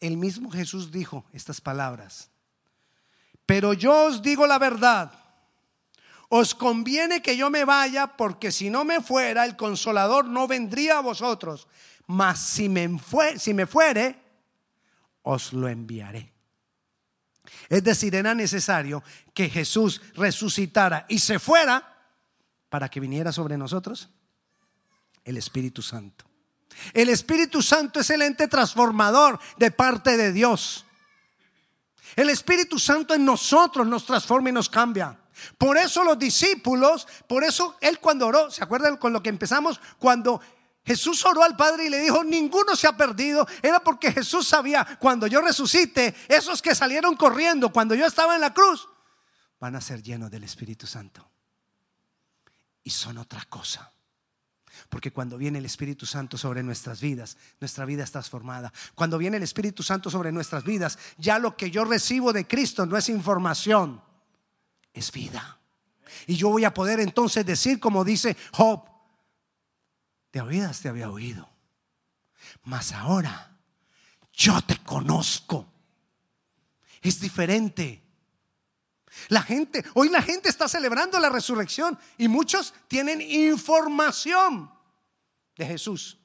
el 0.00 0.16
mismo 0.16 0.50
Jesús 0.50 0.90
dijo 0.90 1.24
estas 1.32 1.60
palabras. 1.60 2.30
Pero 3.46 3.72
yo 3.72 4.06
os 4.06 4.22
digo 4.22 4.46
la 4.46 4.58
verdad. 4.58 5.12
Os 6.28 6.54
conviene 6.54 7.22
que 7.22 7.36
yo 7.36 7.48
me 7.48 7.64
vaya 7.64 8.06
porque 8.16 8.52
si 8.52 8.68
no 8.68 8.84
me 8.84 9.00
fuera 9.00 9.46
el 9.46 9.56
consolador 9.56 10.26
no 10.26 10.46
vendría 10.46 10.98
a 10.98 11.02
vosotros. 11.02 11.66
Mas 12.06 12.38
si 12.38 12.68
me, 12.68 12.98
si 13.38 13.54
me 13.54 13.66
fuere, 13.66 14.18
os 15.22 15.52
lo 15.52 15.68
enviaré. 15.68 16.32
Es 17.68 17.82
decir, 17.82 18.14
era 18.14 18.34
necesario 18.34 19.02
que 19.32 19.48
Jesús 19.48 20.02
resucitara 20.14 21.06
y 21.08 21.18
se 21.18 21.38
fuera 21.38 21.97
para 22.68 22.88
que 22.88 23.00
viniera 23.00 23.32
sobre 23.32 23.56
nosotros 23.56 24.10
el 25.24 25.36
Espíritu 25.36 25.82
Santo. 25.82 26.24
El 26.92 27.08
Espíritu 27.08 27.62
Santo 27.62 28.00
es 28.00 28.10
el 28.10 28.22
ente 28.22 28.48
transformador 28.48 29.38
de 29.56 29.70
parte 29.70 30.16
de 30.16 30.32
Dios. 30.32 30.84
El 32.16 32.30
Espíritu 32.30 32.78
Santo 32.78 33.14
en 33.14 33.24
nosotros 33.24 33.86
nos 33.86 34.06
transforma 34.06 34.50
y 34.50 34.52
nos 34.52 34.68
cambia. 34.68 35.18
Por 35.56 35.76
eso 35.76 36.02
los 36.02 36.18
discípulos, 36.18 37.06
por 37.26 37.44
eso 37.44 37.76
él 37.80 38.00
cuando 38.00 38.26
oró, 38.26 38.50
¿se 38.50 38.62
acuerdan 38.62 38.96
con 38.96 39.12
lo 39.12 39.22
que 39.22 39.28
empezamos? 39.28 39.80
Cuando 39.98 40.40
Jesús 40.84 41.24
oró 41.24 41.42
al 41.42 41.56
Padre 41.56 41.86
y 41.86 41.90
le 41.90 42.00
dijo, 42.00 42.24
ninguno 42.24 42.74
se 42.74 42.86
ha 42.86 42.96
perdido. 42.96 43.46
Era 43.62 43.80
porque 43.80 44.10
Jesús 44.10 44.48
sabía, 44.48 44.98
cuando 44.98 45.26
yo 45.26 45.40
resucite, 45.40 46.14
esos 46.28 46.62
que 46.62 46.74
salieron 46.74 47.14
corriendo 47.14 47.70
cuando 47.70 47.94
yo 47.94 48.06
estaba 48.06 48.34
en 48.34 48.40
la 48.40 48.54
cruz, 48.54 48.88
van 49.60 49.76
a 49.76 49.80
ser 49.80 50.02
llenos 50.02 50.30
del 50.30 50.44
Espíritu 50.44 50.86
Santo. 50.86 51.28
Y 52.88 52.90
son 52.90 53.18
otra 53.18 53.44
cosa. 53.50 53.92
Porque 54.88 55.12
cuando 55.12 55.36
viene 55.36 55.58
el 55.58 55.66
Espíritu 55.66 56.06
Santo 56.06 56.38
sobre 56.38 56.62
nuestras 56.62 57.02
vidas, 57.02 57.36
nuestra 57.60 57.84
vida 57.84 58.02
es 58.02 58.10
transformada. 58.10 58.72
Cuando 58.94 59.18
viene 59.18 59.36
el 59.36 59.42
Espíritu 59.42 59.82
Santo 59.82 60.08
sobre 60.08 60.32
nuestras 60.32 60.64
vidas, 60.64 60.98
ya 61.18 61.38
lo 61.38 61.54
que 61.54 61.70
yo 61.70 61.84
recibo 61.84 62.32
de 62.32 62.46
Cristo 62.46 62.86
no 62.86 62.96
es 62.96 63.10
información, 63.10 64.00
es 64.94 65.12
vida. 65.12 65.60
Y 66.26 66.36
yo 66.36 66.48
voy 66.48 66.64
a 66.64 66.72
poder 66.72 66.98
entonces 67.00 67.44
decir, 67.44 67.78
como 67.78 68.06
dice 68.06 68.34
Job, 68.52 68.88
de 70.32 70.40
oídas 70.40 70.80
te 70.80 70.88
había 70.88 71.10
oído, 71.10 71.46
mas 72.64 72.92
ahora 72.92 73.54
yo 74.32 74.62
te 74.62 74.78
conozco. 74.78 75.70
Es 77.02 77.20
diferente. 77.20 78.07
La 79.28 79.42
gente, 79.42 79.84
hoy 79.94 80.08
la 80.08 80.22
gente 80.22 80.48
está 80.48 80.68
celebrando 80.68 81.18
la 81.18 81.28
resurrección 81.28 81.98
y 82.16 82.28
muchos 82.28 82.72
tienen 82.86 83.20
información 83.20 84.70
de 85.56 85.66
Jesús. 85.66 86.18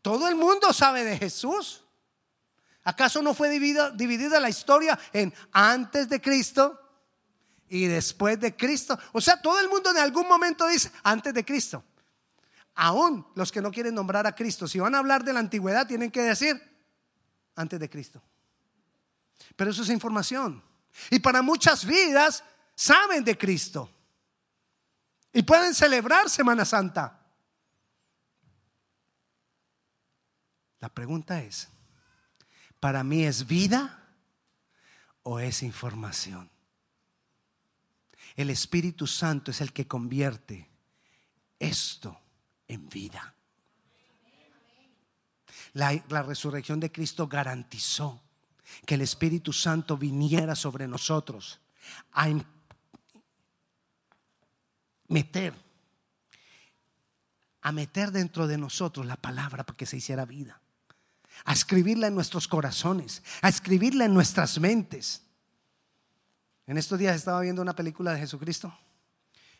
Todo 0.00 0.28
el 0.28 0.36
mundo 0.36 0.72
sabe 0.72 1.04
de 1.04 1.18
Jesús. 1.18 1.82
¿Acaso 2.84 3.20
no 3.20 3.34
fue 3.34 3.50
dividida, 3.50 4.40
la 4.40 4.48
historia 4.48 4.96
en 5.12 5.34
antes 5.50 6.08
de 6.08 6.20
Cristo 6.20 6.80
y 7.68 7.86
después 7.86 8.38
de 8.38 8.54
Cristo? 8.54 8.96
O 9.12 9.20
sea, 9.20 9.42
todo 9.42 9.58
el 9.58 9.68
mundo 9.68 9.90
en 9.90 9.98
algún 9.98 10.28
momento 10.28 10.68
dice 10.68 10.92
antes 11.02 11.34
de 11.34 11.44
Cristo. 11.44 11.82
Aún 12.76 13.26
los 13.34 13.50
que 13.50 13.60
no 13.60 13.72
quieren 13.72 13.96
nombrar 13.96 14.26
a 14.28 14.34
Cristo, 14.36 14.68
si 14.68 14.78
van 14.78 14.94
a 14.94 14.98
hablar 14.98 15.24
de 15.24 15.32
la 15.32 15.40
antigüedad, 15.40 15.88
tienen 15.88 16.12
que 16.12 16.22
decir 16.22 16.62
antes 17.56 17.80
de 17.80 17.90
Cristo. 17.90 18.22
Pero 19.56 19.72
eso 19.72 19.82
es 19.82 19.90
información. 19.90 20.62
Y 21.10 21.18
para 21.18 21.42
muchas 21.42 21.84
vidas 21.84 22.42
saben 22.74 23.24
de 23.24 23.36
Cristo. 23.36 23.90
Y 25.32 25.42
pueden 25.42 25.74
celebrar 25.74 26.30
Semana 26.30 26.64
Santa. 26.64 27.20
La 30.80 30.88
pregunta 30.88 31.42
es, 31.42 31.68
¿para 32.80 33.02
mí 33.02 33.24
es 33.24 33.46
vida 33.46 34.02
o 35.22 35.40
es 35.40 35.62
información? 35.62 36.50
El 38.36 38.50
Espíritu 38.50 39.06
Santo 39.06 39.50
es 39.50 39.60
el 39.60 39.72
que 39.72 39.86
convierte 39.86 40.68
esto 41.58 42.20
en 42.68 42.88
vida. 42.88 43.34
La, 45.72 46.22
resurrección 46.22 46.80
de 46.80 46.90
Cristo 46.90 47.28
garantizó 47.28 48.22
que 48.84 48.94
el 48.94 49.02
Espíritu 49.02 49.52
Santo 49.52 49.96
viniera 49.96 50.54
sobre 50.54 50.88
nosotros 50.88 51.60
a 52.12 52.28
meter, 55.08 55.54
a 57.62 57.72
meter 57.72 58.10
dentro 58.10 58.46
de 58.46 58.58
nosotros 58.58 59.06
la 59.06 59.16
palabra 59.16 59.64
para 59.64 59.76
que 59.76 59.86
se 59.86 59.96
hiciera 59.96 60.24
vida, 60.24 60.60
a 61.44 61.52
escribirla 61.52 62.08
en 62.08 62.14
nuestros 62.14 62.48
corazones, 62.48 63.22
a 63.42 63.48
escribirla 63.48 64.04
en 64.04 64.14
nuestras 64.14 64.58
mentes. 64.58 65.22
En 66.66 66.78
estos 66.78 66.98
días 66.98 67.14
estaba 67.14 67.40
viendo 67.40 67.62
una 67.62 67.76
película 67.76 68.12
de 68.12 68.20
Jesucristo 68.20 68.76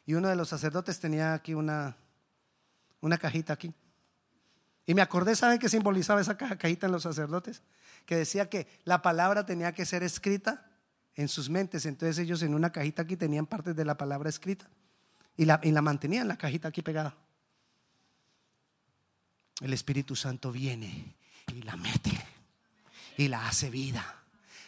y 0.04 0.14
uno 0.14 0.28
de 0.28 0.36
los 0.36 0.48
sacerdotes 0.48 0.98
tenía 0.98 1.34
aquí 1.34 1.54
una, 1.54 1.96
una 3.00 3.18
cajita 3.18 3.52
aquí. 3.52 3.72
Y 4.86 4.94
me 4.94 5.02
acordé, 5.02 5.34
¿saben 5.34 5.58
qué 5.58 5.68
simbolizaba 5.68 6.20
esa 6.20 6.36
cajita 6.36 6.86
en 6.86 6.92
los 6.92 7.02
sacerdotes? 7.02 7.62
Que 8.06 8.16
decía 8.16 8.48
que 8.48 8.66
la 8.84 9.02
palabra 9.02 9.44
tenía 9.44 9.72
que 9.72 9.84
ser 9.84 10.02
escrita 10.02 10.70
en 11.14 11.28
sus 11.28 11.50
mentes. 11.50 11.84
Entonces 11.86 12.18
ellos 12.18 12.42
en 12.42 12.54
una 12.54 12.72
cajita 12.72 13.02
aquí 13.02 13.16
tenían 13.16 13.46
partes 13.46 13.76
de 13.76 13.84
la 13.84 13.96
palabra 13.96 14.30
escrita 14.30 14.68
y 15.36 15.44
la, 15.44 15.60
y 15.62 15.72
la 15.72 15.82
mantenían 15.82 16.28
la 16.28 16.38
cajita 16.38 16.68
aquí 16.68 16.82
pegada. 16.82 17.16
El 19.60 19.72
Espíritu 19.72 20.14
Santo 20.16 20.52
viene 20.52 21.16
y 21.52 21.62
la 21.62 21.76
mete 21.76 22.12
y 23.16 23.28
la 23.28 23.48
hace 23.48 23.70
vida 23.70 24.25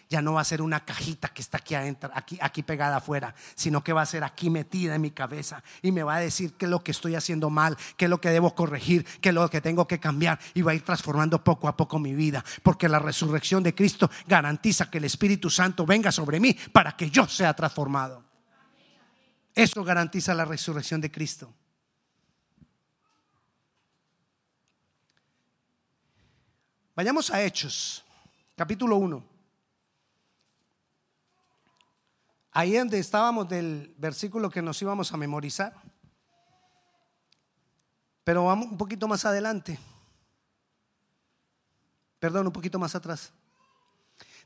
ya 0.08 0.22
no 0.22 0.34
va 0.34 0.40
a 0.40 0.44
ser 0.44 0.62
una 0.62 0.84
cajita 0.84 1.28
que 1.28 1.42
está 1.42 1.58
aquí 1.58 1.74
adentro, 1.74 2.10
aquí, 2.14 2.38
aquí 2.40 2.62
pegada 2.62 2.96
afuera, 2.96 3.34
sino 3.54 3.84
que 3.84 3.92
va 3.92 4.02
a 4.02 4.06
ser 4.06 4.24
aquí 4.24 4.48
metida 4.48 4.94
en 4.94 5.02
mi 5.02 5.10
cabeza 5.10 5.62
y 5.82 5.92
me 5.92 6.02
va 6.02 6.16
a 6.16 6.20
decir 6.20 6.54
qué 6.54 6.64
es 6.64 6.70
lo 6.70 6.82
que 6.82 6.92
estoy 6.92 7.14
haciendo 7.14 7.50
mal, 7.50 7.76
qué 7.96 8.06
es 8.06 8.10
lo 8.10 8.20
que 8.20 8.30
debo 8.30 8.54
corregir, 8.54 9.04
qué 9.20 9.28
es 9.28 9.34
lo 9.34 9.48
que 9.50 9.60
tengo 9.60 9.86
que 9.86 10.00
cambiar 10.00 10.38
y 10.54 10.62
va 10.62 10.72
a 10.72 10.74
ir 10.74 10.82
transformando 10.82 11.44
poco 11.44 11.68
a 11.68 11.76
poco 11.76 11.98
mi 11.98 12.14
vida, 12.14 12.44
porque 12.62 12.88
la 12.88 12.98
resurrección 12.98 13.62
de 13.62 13.74
Cristo 13.74 14.10
garantiza 14.26 14.90
que 14.90 14.98
el 14.98 15.04
Espíritu 15.04 15.50
Santo 15.50 15.84
venga 15.84 16.10
sobre 16.10 16.40
mí 16.40 16.56
para 16.72 16.96
que 16.96 17.10
yo 17.10 17.28
sea 17.28 17.54
transformado. 17.54 18.24
Eso 19.54 19.84
garantiza 19.84 20.34
la 20.34 20.44
resurrección 20.44 21.00
de 21.00 21.10
Cristo. 21.10 21.52
Vayamos 26.94 27.30
a 27.30 27.42
Hechos, 27.42 28.04
capítulo 28.56 28.96
1. 28.96 29.38
Ahí 32.58 32.76
donde 32.76 32.98
estábamos 32.98 33.48
del 33.48 33.94
versículo 33.98 34.50
que 34.50 34.60
nos 34.60 34.82
íbamos 34.82 35.12
a 35.12 35.16
memorizar. 35.16 35.80
Pero 38.24 38.46
vamos 38.46 38.66
un 38.66 38.76
poquito 38.76 39.06
más 39.06 39.24
adelante. 39.24 39.78
Perdón, 42.18 42.48
un 42.48 42.52
poquito 42.52 42.76
más 42.80 42.96
atrás. 42.96 43.30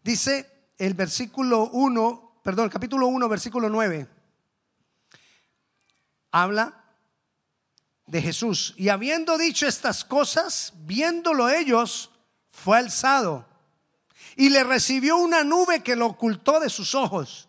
Dice 0.04 0.68
el 0.76 0.92
versículo 0.92 1.70
1, 1.70 2.40
perdón, 2.42 2.66
el 2.66 2.70
capítulo 2.70 3.06
1, 3.06 3.30
versículo 3.30 3.70
9. 3.70 4.06
Habla 6.32 6.84
de 8.06 8.20
Jesús. 8.20 8.74
Y 8.76 8.90
habiendo 8.90 9.38
dicho 9.38 9.66
estas 9.66 10.04
cosas, 10.04 10.74
viéndolo 10.84 11.48
ellos, 11.48 12.10
fue 12.50 12.76
alzado 12.76 13.46
y 14.36 14.50
le 14.50 14.64
recibió 14.64 15.16
una 15.16 15.44
nube 15.44 15.82
que 15.82 15.96
lo 15.96 16.08
ocultó 16.08 16.60
de 16.60 16.68
sus 16.68 16.94
ojos. 16.94 17.48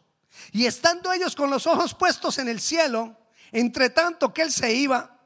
Y 0.51 0.65
estando 0.65 1.11
ellos 1.11 1.35
con 1.35 1.49
los 1.49 1.67
ojos 1.67 1.93
puestos 1.93 2.37
en 2.37 2.47
el 2.47 2.59
cielo, 2.59 3.17
entre 3.51 3.89
tanto 3.89 4.33
que 4.33 4.41
él 4.41 4.51
se 4.51 4.73
iba, 4.73 5.19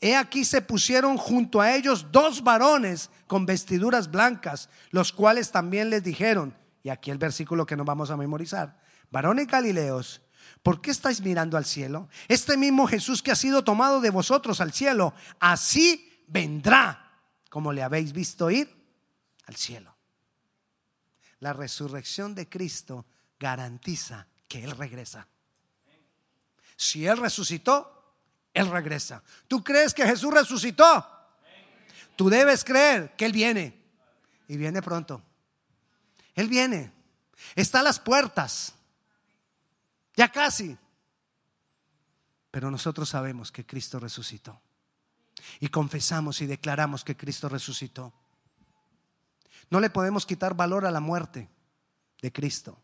he 0.00 0.16
aquí 0.16 0.44
se 0.44 0.62
pusieron 0.62 1.16
junto 1.16 1.60
a 1.60 1.74
ellos 1.74 2.06
dos 2.12 2.42
varones 2.42 3.10
con 3.26 3.46
vestiduras 3.46 4.10
blancas, 4.10 4.68
los 4.90 5.12
cuales 5.12 5.50
también 5.50 5.90
les 5.90 6.02
dijeron, 6.02 6.56
y 6.82 6.88
aquí 6.88 7.10
el 7.10 7.18
versículo 7.18 7.66
que 7.66 7.76
nos 7.76 7.86
vamos 7.86 8.10
a 8.10 8.16
memorizar, 8.16 8.80
varones 9.10 9.46
galileos, 9.46 10.22
¿por 10.62 10.80
qué 10.80 10.90
estáis 10.90 11.20
mirando 11.20 11.56
al 11.56 11.64
cielo? 11.64 12.08
Este 12.28 12.56
mismo 12.56 12.86
Jesús 12.86 13.22
que 13.22 13.32
ha 13.32 13.36
sido 13.36 13.64
tomado 13.64 14.00
de 14.00 14.10
vosotros 14.10 14.60
al 14.60 14.72
cielo, 14.72 15.14
así 15.40 16.22
vendrá 16.28 17.08
como 17.50 17.72
le 17.72 17.82
habéis 17.82 18.12
visto 18.12 18.50
ir 18.50 18.74
al 19.46 19.56
cielo. 19.56 19.96
La 21.40 21.52
resurrección 21.52 22.34
de 22.34 22.48
Cristo 22.48 23.06
garantiza 23.38 24.26
que 24.46 24.64
Él 24.64 24.72
regresa. 24.72 25.26
Si 26.76 27.06
Él 27.06 27.18
resucitó, 27.18 28.14
Él 28.54 28.70
regresa. 28.70 29.22
¿Tú 29.46 29.62
crees 29.62 29.94
que 29.94 30.04
Jesús 30.04 30.32
resucitó? 30.32 31.06
Tú 32.16 32.28
debes 32.28 32.64
creer 32.64 33.14
que 33.16 33.26
Él 33.26 33.32
viene. 33.32 33.78
Y 34.48 34.56
viene 34.56 34.82
pronto. 34.82 35.22
Él 36.34 36.48
viene. 36.48 36.92
Está 37.54 37.80
a 37.80 37.82
las 37.82 37.98
puertas. 37.98 38.74
Ya 40.16 40.30
casi. 40.30 40.76
Pero 42.50 42.70
nosotros 42.70 43.08
sabemos 43.08 43.52
que 43.52 43.66
Cristo 43.66 44.00
resucitó 44.00 44.60
y 45.60 45.68
confesamos 45.68 46.40
y 46.40 46.46
declaramos 46.46 47.04
que 47.04 47.16
Cristo 47.16 47.48
resucitó. 47.48 48.12
No 49.70 49.80
le 49.80 49.90
podemos 49.90 50.26
quitar 50.26 50.54
valor 50.54 50.86
a 50.86 50.90
la 50.90 51.00
muerte 51.00 51.48
de 52.22 52.32
Cristo, 52.32 52.80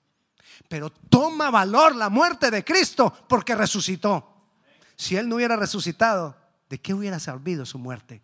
pero 0.69 0.91
toma 0.91 1.51
valor 1.51 1.95
la 1.97 2.09
muerte 2.09 2.51
de 2.51 2.65
Cristo 2.65 3.13
porque 3.29 3.55
resucitó. 3.55 4.35
Si 4.97 5.17
Él 5.17 5.29
no 5.29 5.37
hubiera 5.37 5.57
resucitado, 5.57 6.37
¿de 6.69 6.81
qué 6.81 6.95
hubiera 6.95 7.19
servido 7.19 7.67
su 7.67 7.79
muerte? 7.79 8.23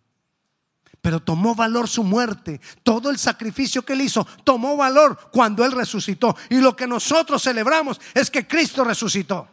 Pero 1.01 1.19
tomó 1.19 1.55
valor 1.55 1.89
su 1.89 2.03
muerte. 2.03 2.61
Todo 2.83 3.09
el 3.09 3.17
sacrificio 3.17 3.83
que 3.83 3.93
Él 3.93 4.01
hizo 4.01 4.25
tomó 4.43 4.77
valor 4.77 5.29
cuando 5.31 5.65
Él 5.65 5.71
resucitó. 5.71 6.35
Y 6.49 6.59
lo 6.59 6.75
que 6.75 6.87
nosotros 6.87 7.41
celebramos 7.41 7.99
es 8.13 8.29
que 8.29 8.47
Cristo 8.47 8.83
resucitó. 8.83 9.47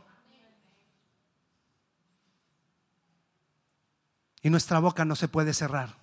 Y 4.42 4.50
nuestra 4.50 4.78
boca 4.78 5.04
no 5.04 5.16
se 5.16 5.28
puede 5.28 5.54
cerrar. 5.54 5.96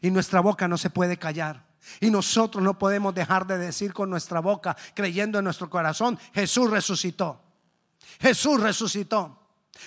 Y 0.00 0.10
nuestra 0.10 0.40
boca 0.40 0.66
no 0.66 0.78
se 0.78 0.90
puede 0.90 1.18
callar. 1.18 1.65
Y 2.00 2.10
nosotros 2.10 2.62
no 2.62 2.78
podemos 2.78 3.14
dejar 3.14 3.46
de 3.46 3.58
decir 3.58 3.92
con 3.92 4.10
nuestra 4.10 4.40
boca, 4.40 4.76
creyendo 4.94 5.38
en 5.38 5.44
nuestro 5.44 5.70
corazón, 5.70 6.18
Jesús 6.34 6.70
resucitó. 6.70 7.40
Jesús 8.20 8.60
resucitó. 8.60 9.38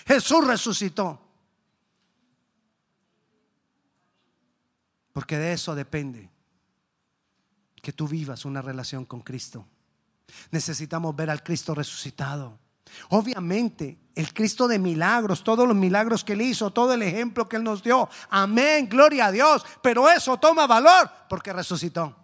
Jesús 0.06 0.46
resucitó. 0.46 1.20
Porque 5.14 5.38
de 5.38 5.54
eso 5.54 5.76
depende 5.76 6.30
que 7.82 7.94
tú 7.94 8.08
vivas 8.08 8.46
una 8.46 8.62
relación 8.62 9.06
con 9.06 9.22
Cristo. 9.22 9.66
Necesitamos 10.52 11.16
ver 11.16 11.30
al 11.30 11.44
Cristo 11.44 11.74
resucitado. 11.74 12.60
Obviamente, 13.10 13.98
el 14.16 14.34
Cristo 14.34 14.68
de 14.68 14.80
milagros, 14.80 15.44
todos 15.44 15.68
los 15.68 15.78
milagros 15.78 16.24
que 16.24 16.34
él 16.34 16.42
hizo, 16.42 16.72
todo 16.72 16.94
el 16.94 17.02
ejemplo 17.02 17.48
que 17.48 17.56
él 17.56 17.64
nos 17.64 17.82
dio. 17.82 18.10
Amén, 18.30 18.88
gloria 18.90 19.28
a 19.28 19.32
Dios. 19.32 19.66
Pero 19.82 20.10
eso 20.10 20.38
toma 20.38 20.68
valor 20.68 21.10
porque 21.30 21.54
resucitó. 21.54 22.16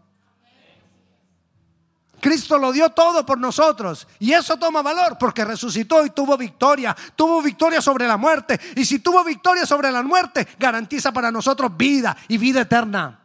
Cristo 2.20 2.58
lo 2.58 2.72
dio 2.72 2.90
todo 2.90 3.24
por 3.26 3.38
nosotros 3.38 4.08
y 4.18 4.34
eso 4.34 4.58
toma 4.58 4.82
valor 4.82 5.16
porque 5.20 5.46
resucitó 5.46 6.04
y 6.04 6.10
tuvo 6.10 6.36
victoria, 6.38 6.96
tuvo 7.16 7.40
victoria 7.42 7.82
sobre 7.82 8.08
la 8.08 8.18
muerte 8.18 8.60
y 8.76 8.84
si 8.84 8.98
tuvo 8.98 9.24
victoria 9.24 9.66
sobre 9.66 9.92
la 9.92 10.02
muerte 10.02 10.48
garantiza 10.58 11.12
para 11.12 11.32
nosotros 11.32 11.78
vida 11.78 12.18
y 12.28 12.40
vida 12.40 12.62
eterna. 12.62 13.20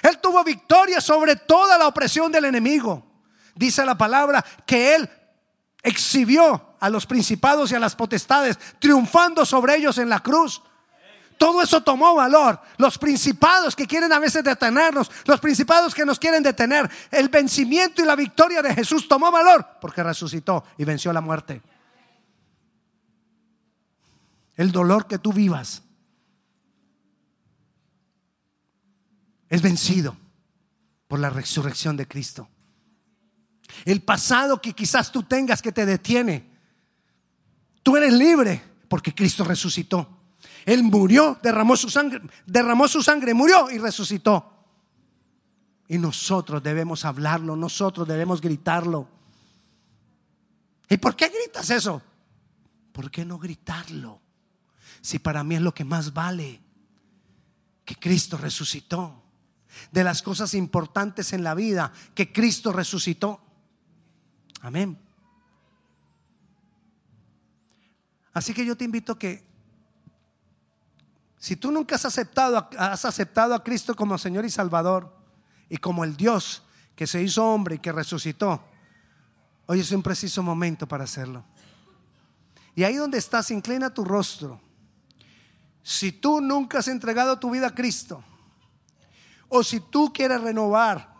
Él 0.00 0.18
tuvo 0.20 0.44
victoria 0.44 1.00
sobre 1.00 1.36
toda 1.36 1.76
la 1.76 1.88
opresión 1.88 2.30
del 2.30 2.44
enemigo. 2.44 3.04
Dice 3.54 3.84
la 3.84 3.98
palabra 3.98 4.44
que 4.64 4.94
él 4.94 5.10
exhibió 5.82 6.74
a 6.78 6.88
los 6.88 7.06
principados 7.06 7.70
y 7.70 7.74
a 7.74 7.80
las 7.80 7.96
potestades, 7.96 8.58
triunfando 8.78 9.44
sobre 9.44 9.76
ellos 9.76 9.98
en 9.98 10.08
la 10.08 10.20
cruz. 10.20 10.62
Todo 11.38 11.60
eso 11.60 11.82
tomó 11.82 12.14
valor. 12.14 12.60
Los 12.76 12.98
principados 12.98 13.74
que 13.74 13.86
quieren 13.86 14.12
a 14.12 14.20
veces 14.20 14.44
detenernos, 14.44 15.10
los 15.24 15.40
principados 15.40 15.94
que 15.94 16.06
nos 16.06 16.18
quieren 16.18 16.42
detener, 16.42 16.88
el 17.10 17.28
vencimiento 17.28 18.00
y 18.00 18.04
la 18.04 18.14
victoria 18.14 18.62
de 18.62 18.74
Jesús 18.74 19.08
tomó 19.08 19.30
valor 19.30 19.66
porque 19.80 20.02
resucitó 20.04 20.64
y 20.78 20.84
venció 20.84 21.12
la 21.12 21.20
muerte. 21.20 21.60
El 24.54 24.70
dolor 24.70 25.08
que 25.08 25.18
tú 25.18 25.32
vivas 25.32 25.82
es 29.48 29.62
vencido 29.62 30.16
por 31.08 31.18
la 31.18 31.30
resurrección 31.30 31.96
de 31.96 32.06
Cristo. 32.06 32.48
El 33.84 34.02
pasado 34.02 34.60
que 34.60 34.72
quizás 34.72 35.10
tú 35.10 35.22
tengas 35.22 35.62
que 35.62 35.72
te 35.72 35.86
detiene. 35.86 36.50
Tú 37.82 37.96
eres 37.96 38.12
libre 38.12 38.62
porque 38.88 39.14
Cristo 39.14 39.44
resucitó. 39.44 40.08
Él 40.64 40.82
murió, 40.82 41.38
derramó 41.42 41.76
su 41.76 41.90
sangre, 41.90 42.20
derramó 42.46 42.86
su 42.86 43.02
sangre, 43.02 43.34
murió 43.34 43.70
y 43.70 43.78
resucitó. 43.78 44.52
Y 45.88 45.98
nosotros 45.98 46.62
debemos 46.62 47.04
hablarlo, 47.04 47.56
nosotros 47.56 48.06
debemos 48.06 48.40
gritarlo. 48.40 49.08
¿Y 50.88 50.96
por 50.98 51.16
qué 51.16 51.28
gritas 51.28 51.70
eso? 51.70 52.02
¿Por 52.92 53.10
qué 53.10 53.24
no 53.24 53.38
gritarlo? 53.38 54.20
Si 55.00 55.18
para 55.18 55.42
mí 55.42 55.56
es 55.56 55.60
lo 55.62 55.74
que 55.74 55.84
más 55.84 56.12
vale 56.12 56.60
que 57.84 57.96
Cristo 57.96 58.36
resucitó. 58.36 59.20
De 59.90 60.04
las 60.04 60.20
cosas 60.22 60.52
importantes 60.54 61.32
en 61.32 61.42
la 61.42 61.54
vida, 61.54 61.92
que 62.14 62.30
Cristo 62.30 62.72
resucitó. 62.72 63.40
Amén. 64.62 64.96
Así 68.32 68.54
que 68.54 68.64
yo 68.64 68.76
te 68.76 68.84
invito 68.84 69.18
que 69.18 69.44
si 71.36 71.56
tú 71.56 71.72
nunca 71.72 71.96
has 71.96 72.04
aceptado, 72.04 72.68
has 72.78 73.04
aceptado 73.04 73.54
a 73.54 73.64
Cristo 73.64 73.96
como 73.96 74.16
Señor 74.16 74.44
y 74.44 74.50
Salvador 74.50 75.12
y 75.68 75.76
como 75.76 76.04
el 76.04 76.16
Dios 76.16 76.62
que 76.94 77.06
se 77.08 77.20
hizo 77.20 77.44
hombre 77.44 77.74
y 77.74 77.78
que 77.80 77.90
resucitó, 77.90 78.62
hoy 79.66 79.80
es 79.80 79.90
un 79.90 80.02
preciso 80.02 80.42
momento 80.42 80.86
para 80.86 81.04
hacerlo. 81.04 81.44
Y 82.76 82.84
ahí 82.84 82.94
donde 82.94 83.18
estás, 83.18 83.50
inclina 83.50 83.92
tu 83.92 84.04
rostro. 84.04 84.60
Si 85.82 86.12
tú 86.12 86.40
nunca 86.40 86.78
has 86.78 86.86
entregado 86.86 87.38
tu 87.38 87.50
vida 87.50 87.66
a 87.66 87.74
Cristo, 87.74 88.22
o 89.48 89.64
si 89.64 89.80
tú 89.80 90.12
quieres 90.12 90.40
renovar 90.40 91.12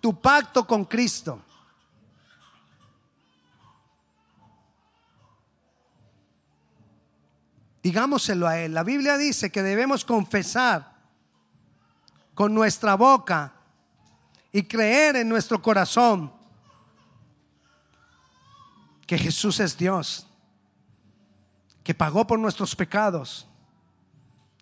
tu 0.00 0.18
pacto 0.18 0.66
con 0.66 0.86
Cristo, 0.86 1.42
Digámoselo 7.82 8.46
a 8.46 8.58
Él. 8.58 8.74
La 8.74 8.84
Biblia 8.84 9.16
dice 9.16 9.50
que 9.50 9.62
debemos 9.62 10.04
confesar 10.04 10.92
con 12.34 12.54
nuestra 12.54 12.94
boca 12.94 13.52
y 14.52 14.62
creer 14.64 15.16
en 15.16 15.28
nuestro 15.28 15.60
corazón 15.60 16.32
que 19.06 19.18
Jesús 19.18 19.58
es 19.60 19.76
Dios, 19.76 20.26
que 21.82 21.94
pagó 21.94 22.26
por 22.26 22.38
nuestros 22.38 22.76
pecados 22.76 23.48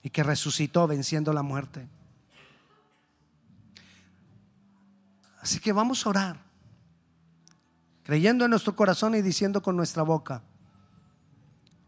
y 0.02 0.10
que 0.10 0.22
resucitó 0.22 0.86
venciendo 0.86 1.32
la 1.32 1.42
muerte. 1.42 1.88
Así 5.40 5.58
que 5.58 5.72
vamos 5.72 6.04
a 6.04 6.10
orar, 6.10 6.36
creyendo 8.02 8.44
en 8.44 8.50
nuestro 8.50 8.74
corazón 8.74 9.14
y 9.14 9.22
diciendo 9.22 9.62
con 9.62 9.76
nuestra 9.76 10.02
boca. 10.02 10.42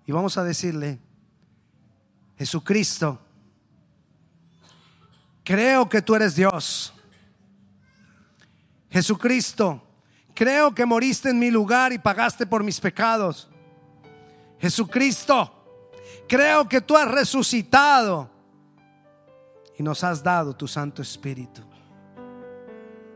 Y 0.06 0.12
vamos 0.12 0.36
a 0.36 0.44
decirle, 0.44 0.98
Jesucristo, 2.36 3.18
creo 5.44 5.88
que 5.88 6.02
tú 6.02 6.14
eres 6.14 6.34
Dios. 6.34 6.92
Jesucristo, 8.90 9.82
creo 10.34 10.74
que 10.74 10.84
moriste 10.84 11.30
en 11.30 11.38
mi 11.38 11.50
lugar 11.50 11.92
y 11.92 11.98
pagaste 11.98 12.46
por 12.46 12.62
mis 12.62 12.78
pecados. 12.80 13.48
Jesucristo, 14.60 15.50
creo 16.28 16.68
que 16.68 16.80
tú 16.80 16.96
has 16.96 17.10
resucitado 17.10 18.30
y 19.78 19.82
nos 19.82 20.04
has 20.04 20.22
dado 20.22 20.54
tu 20.54 20.68
Santo 20.68 21.02
Espíritu. 21.02 21.71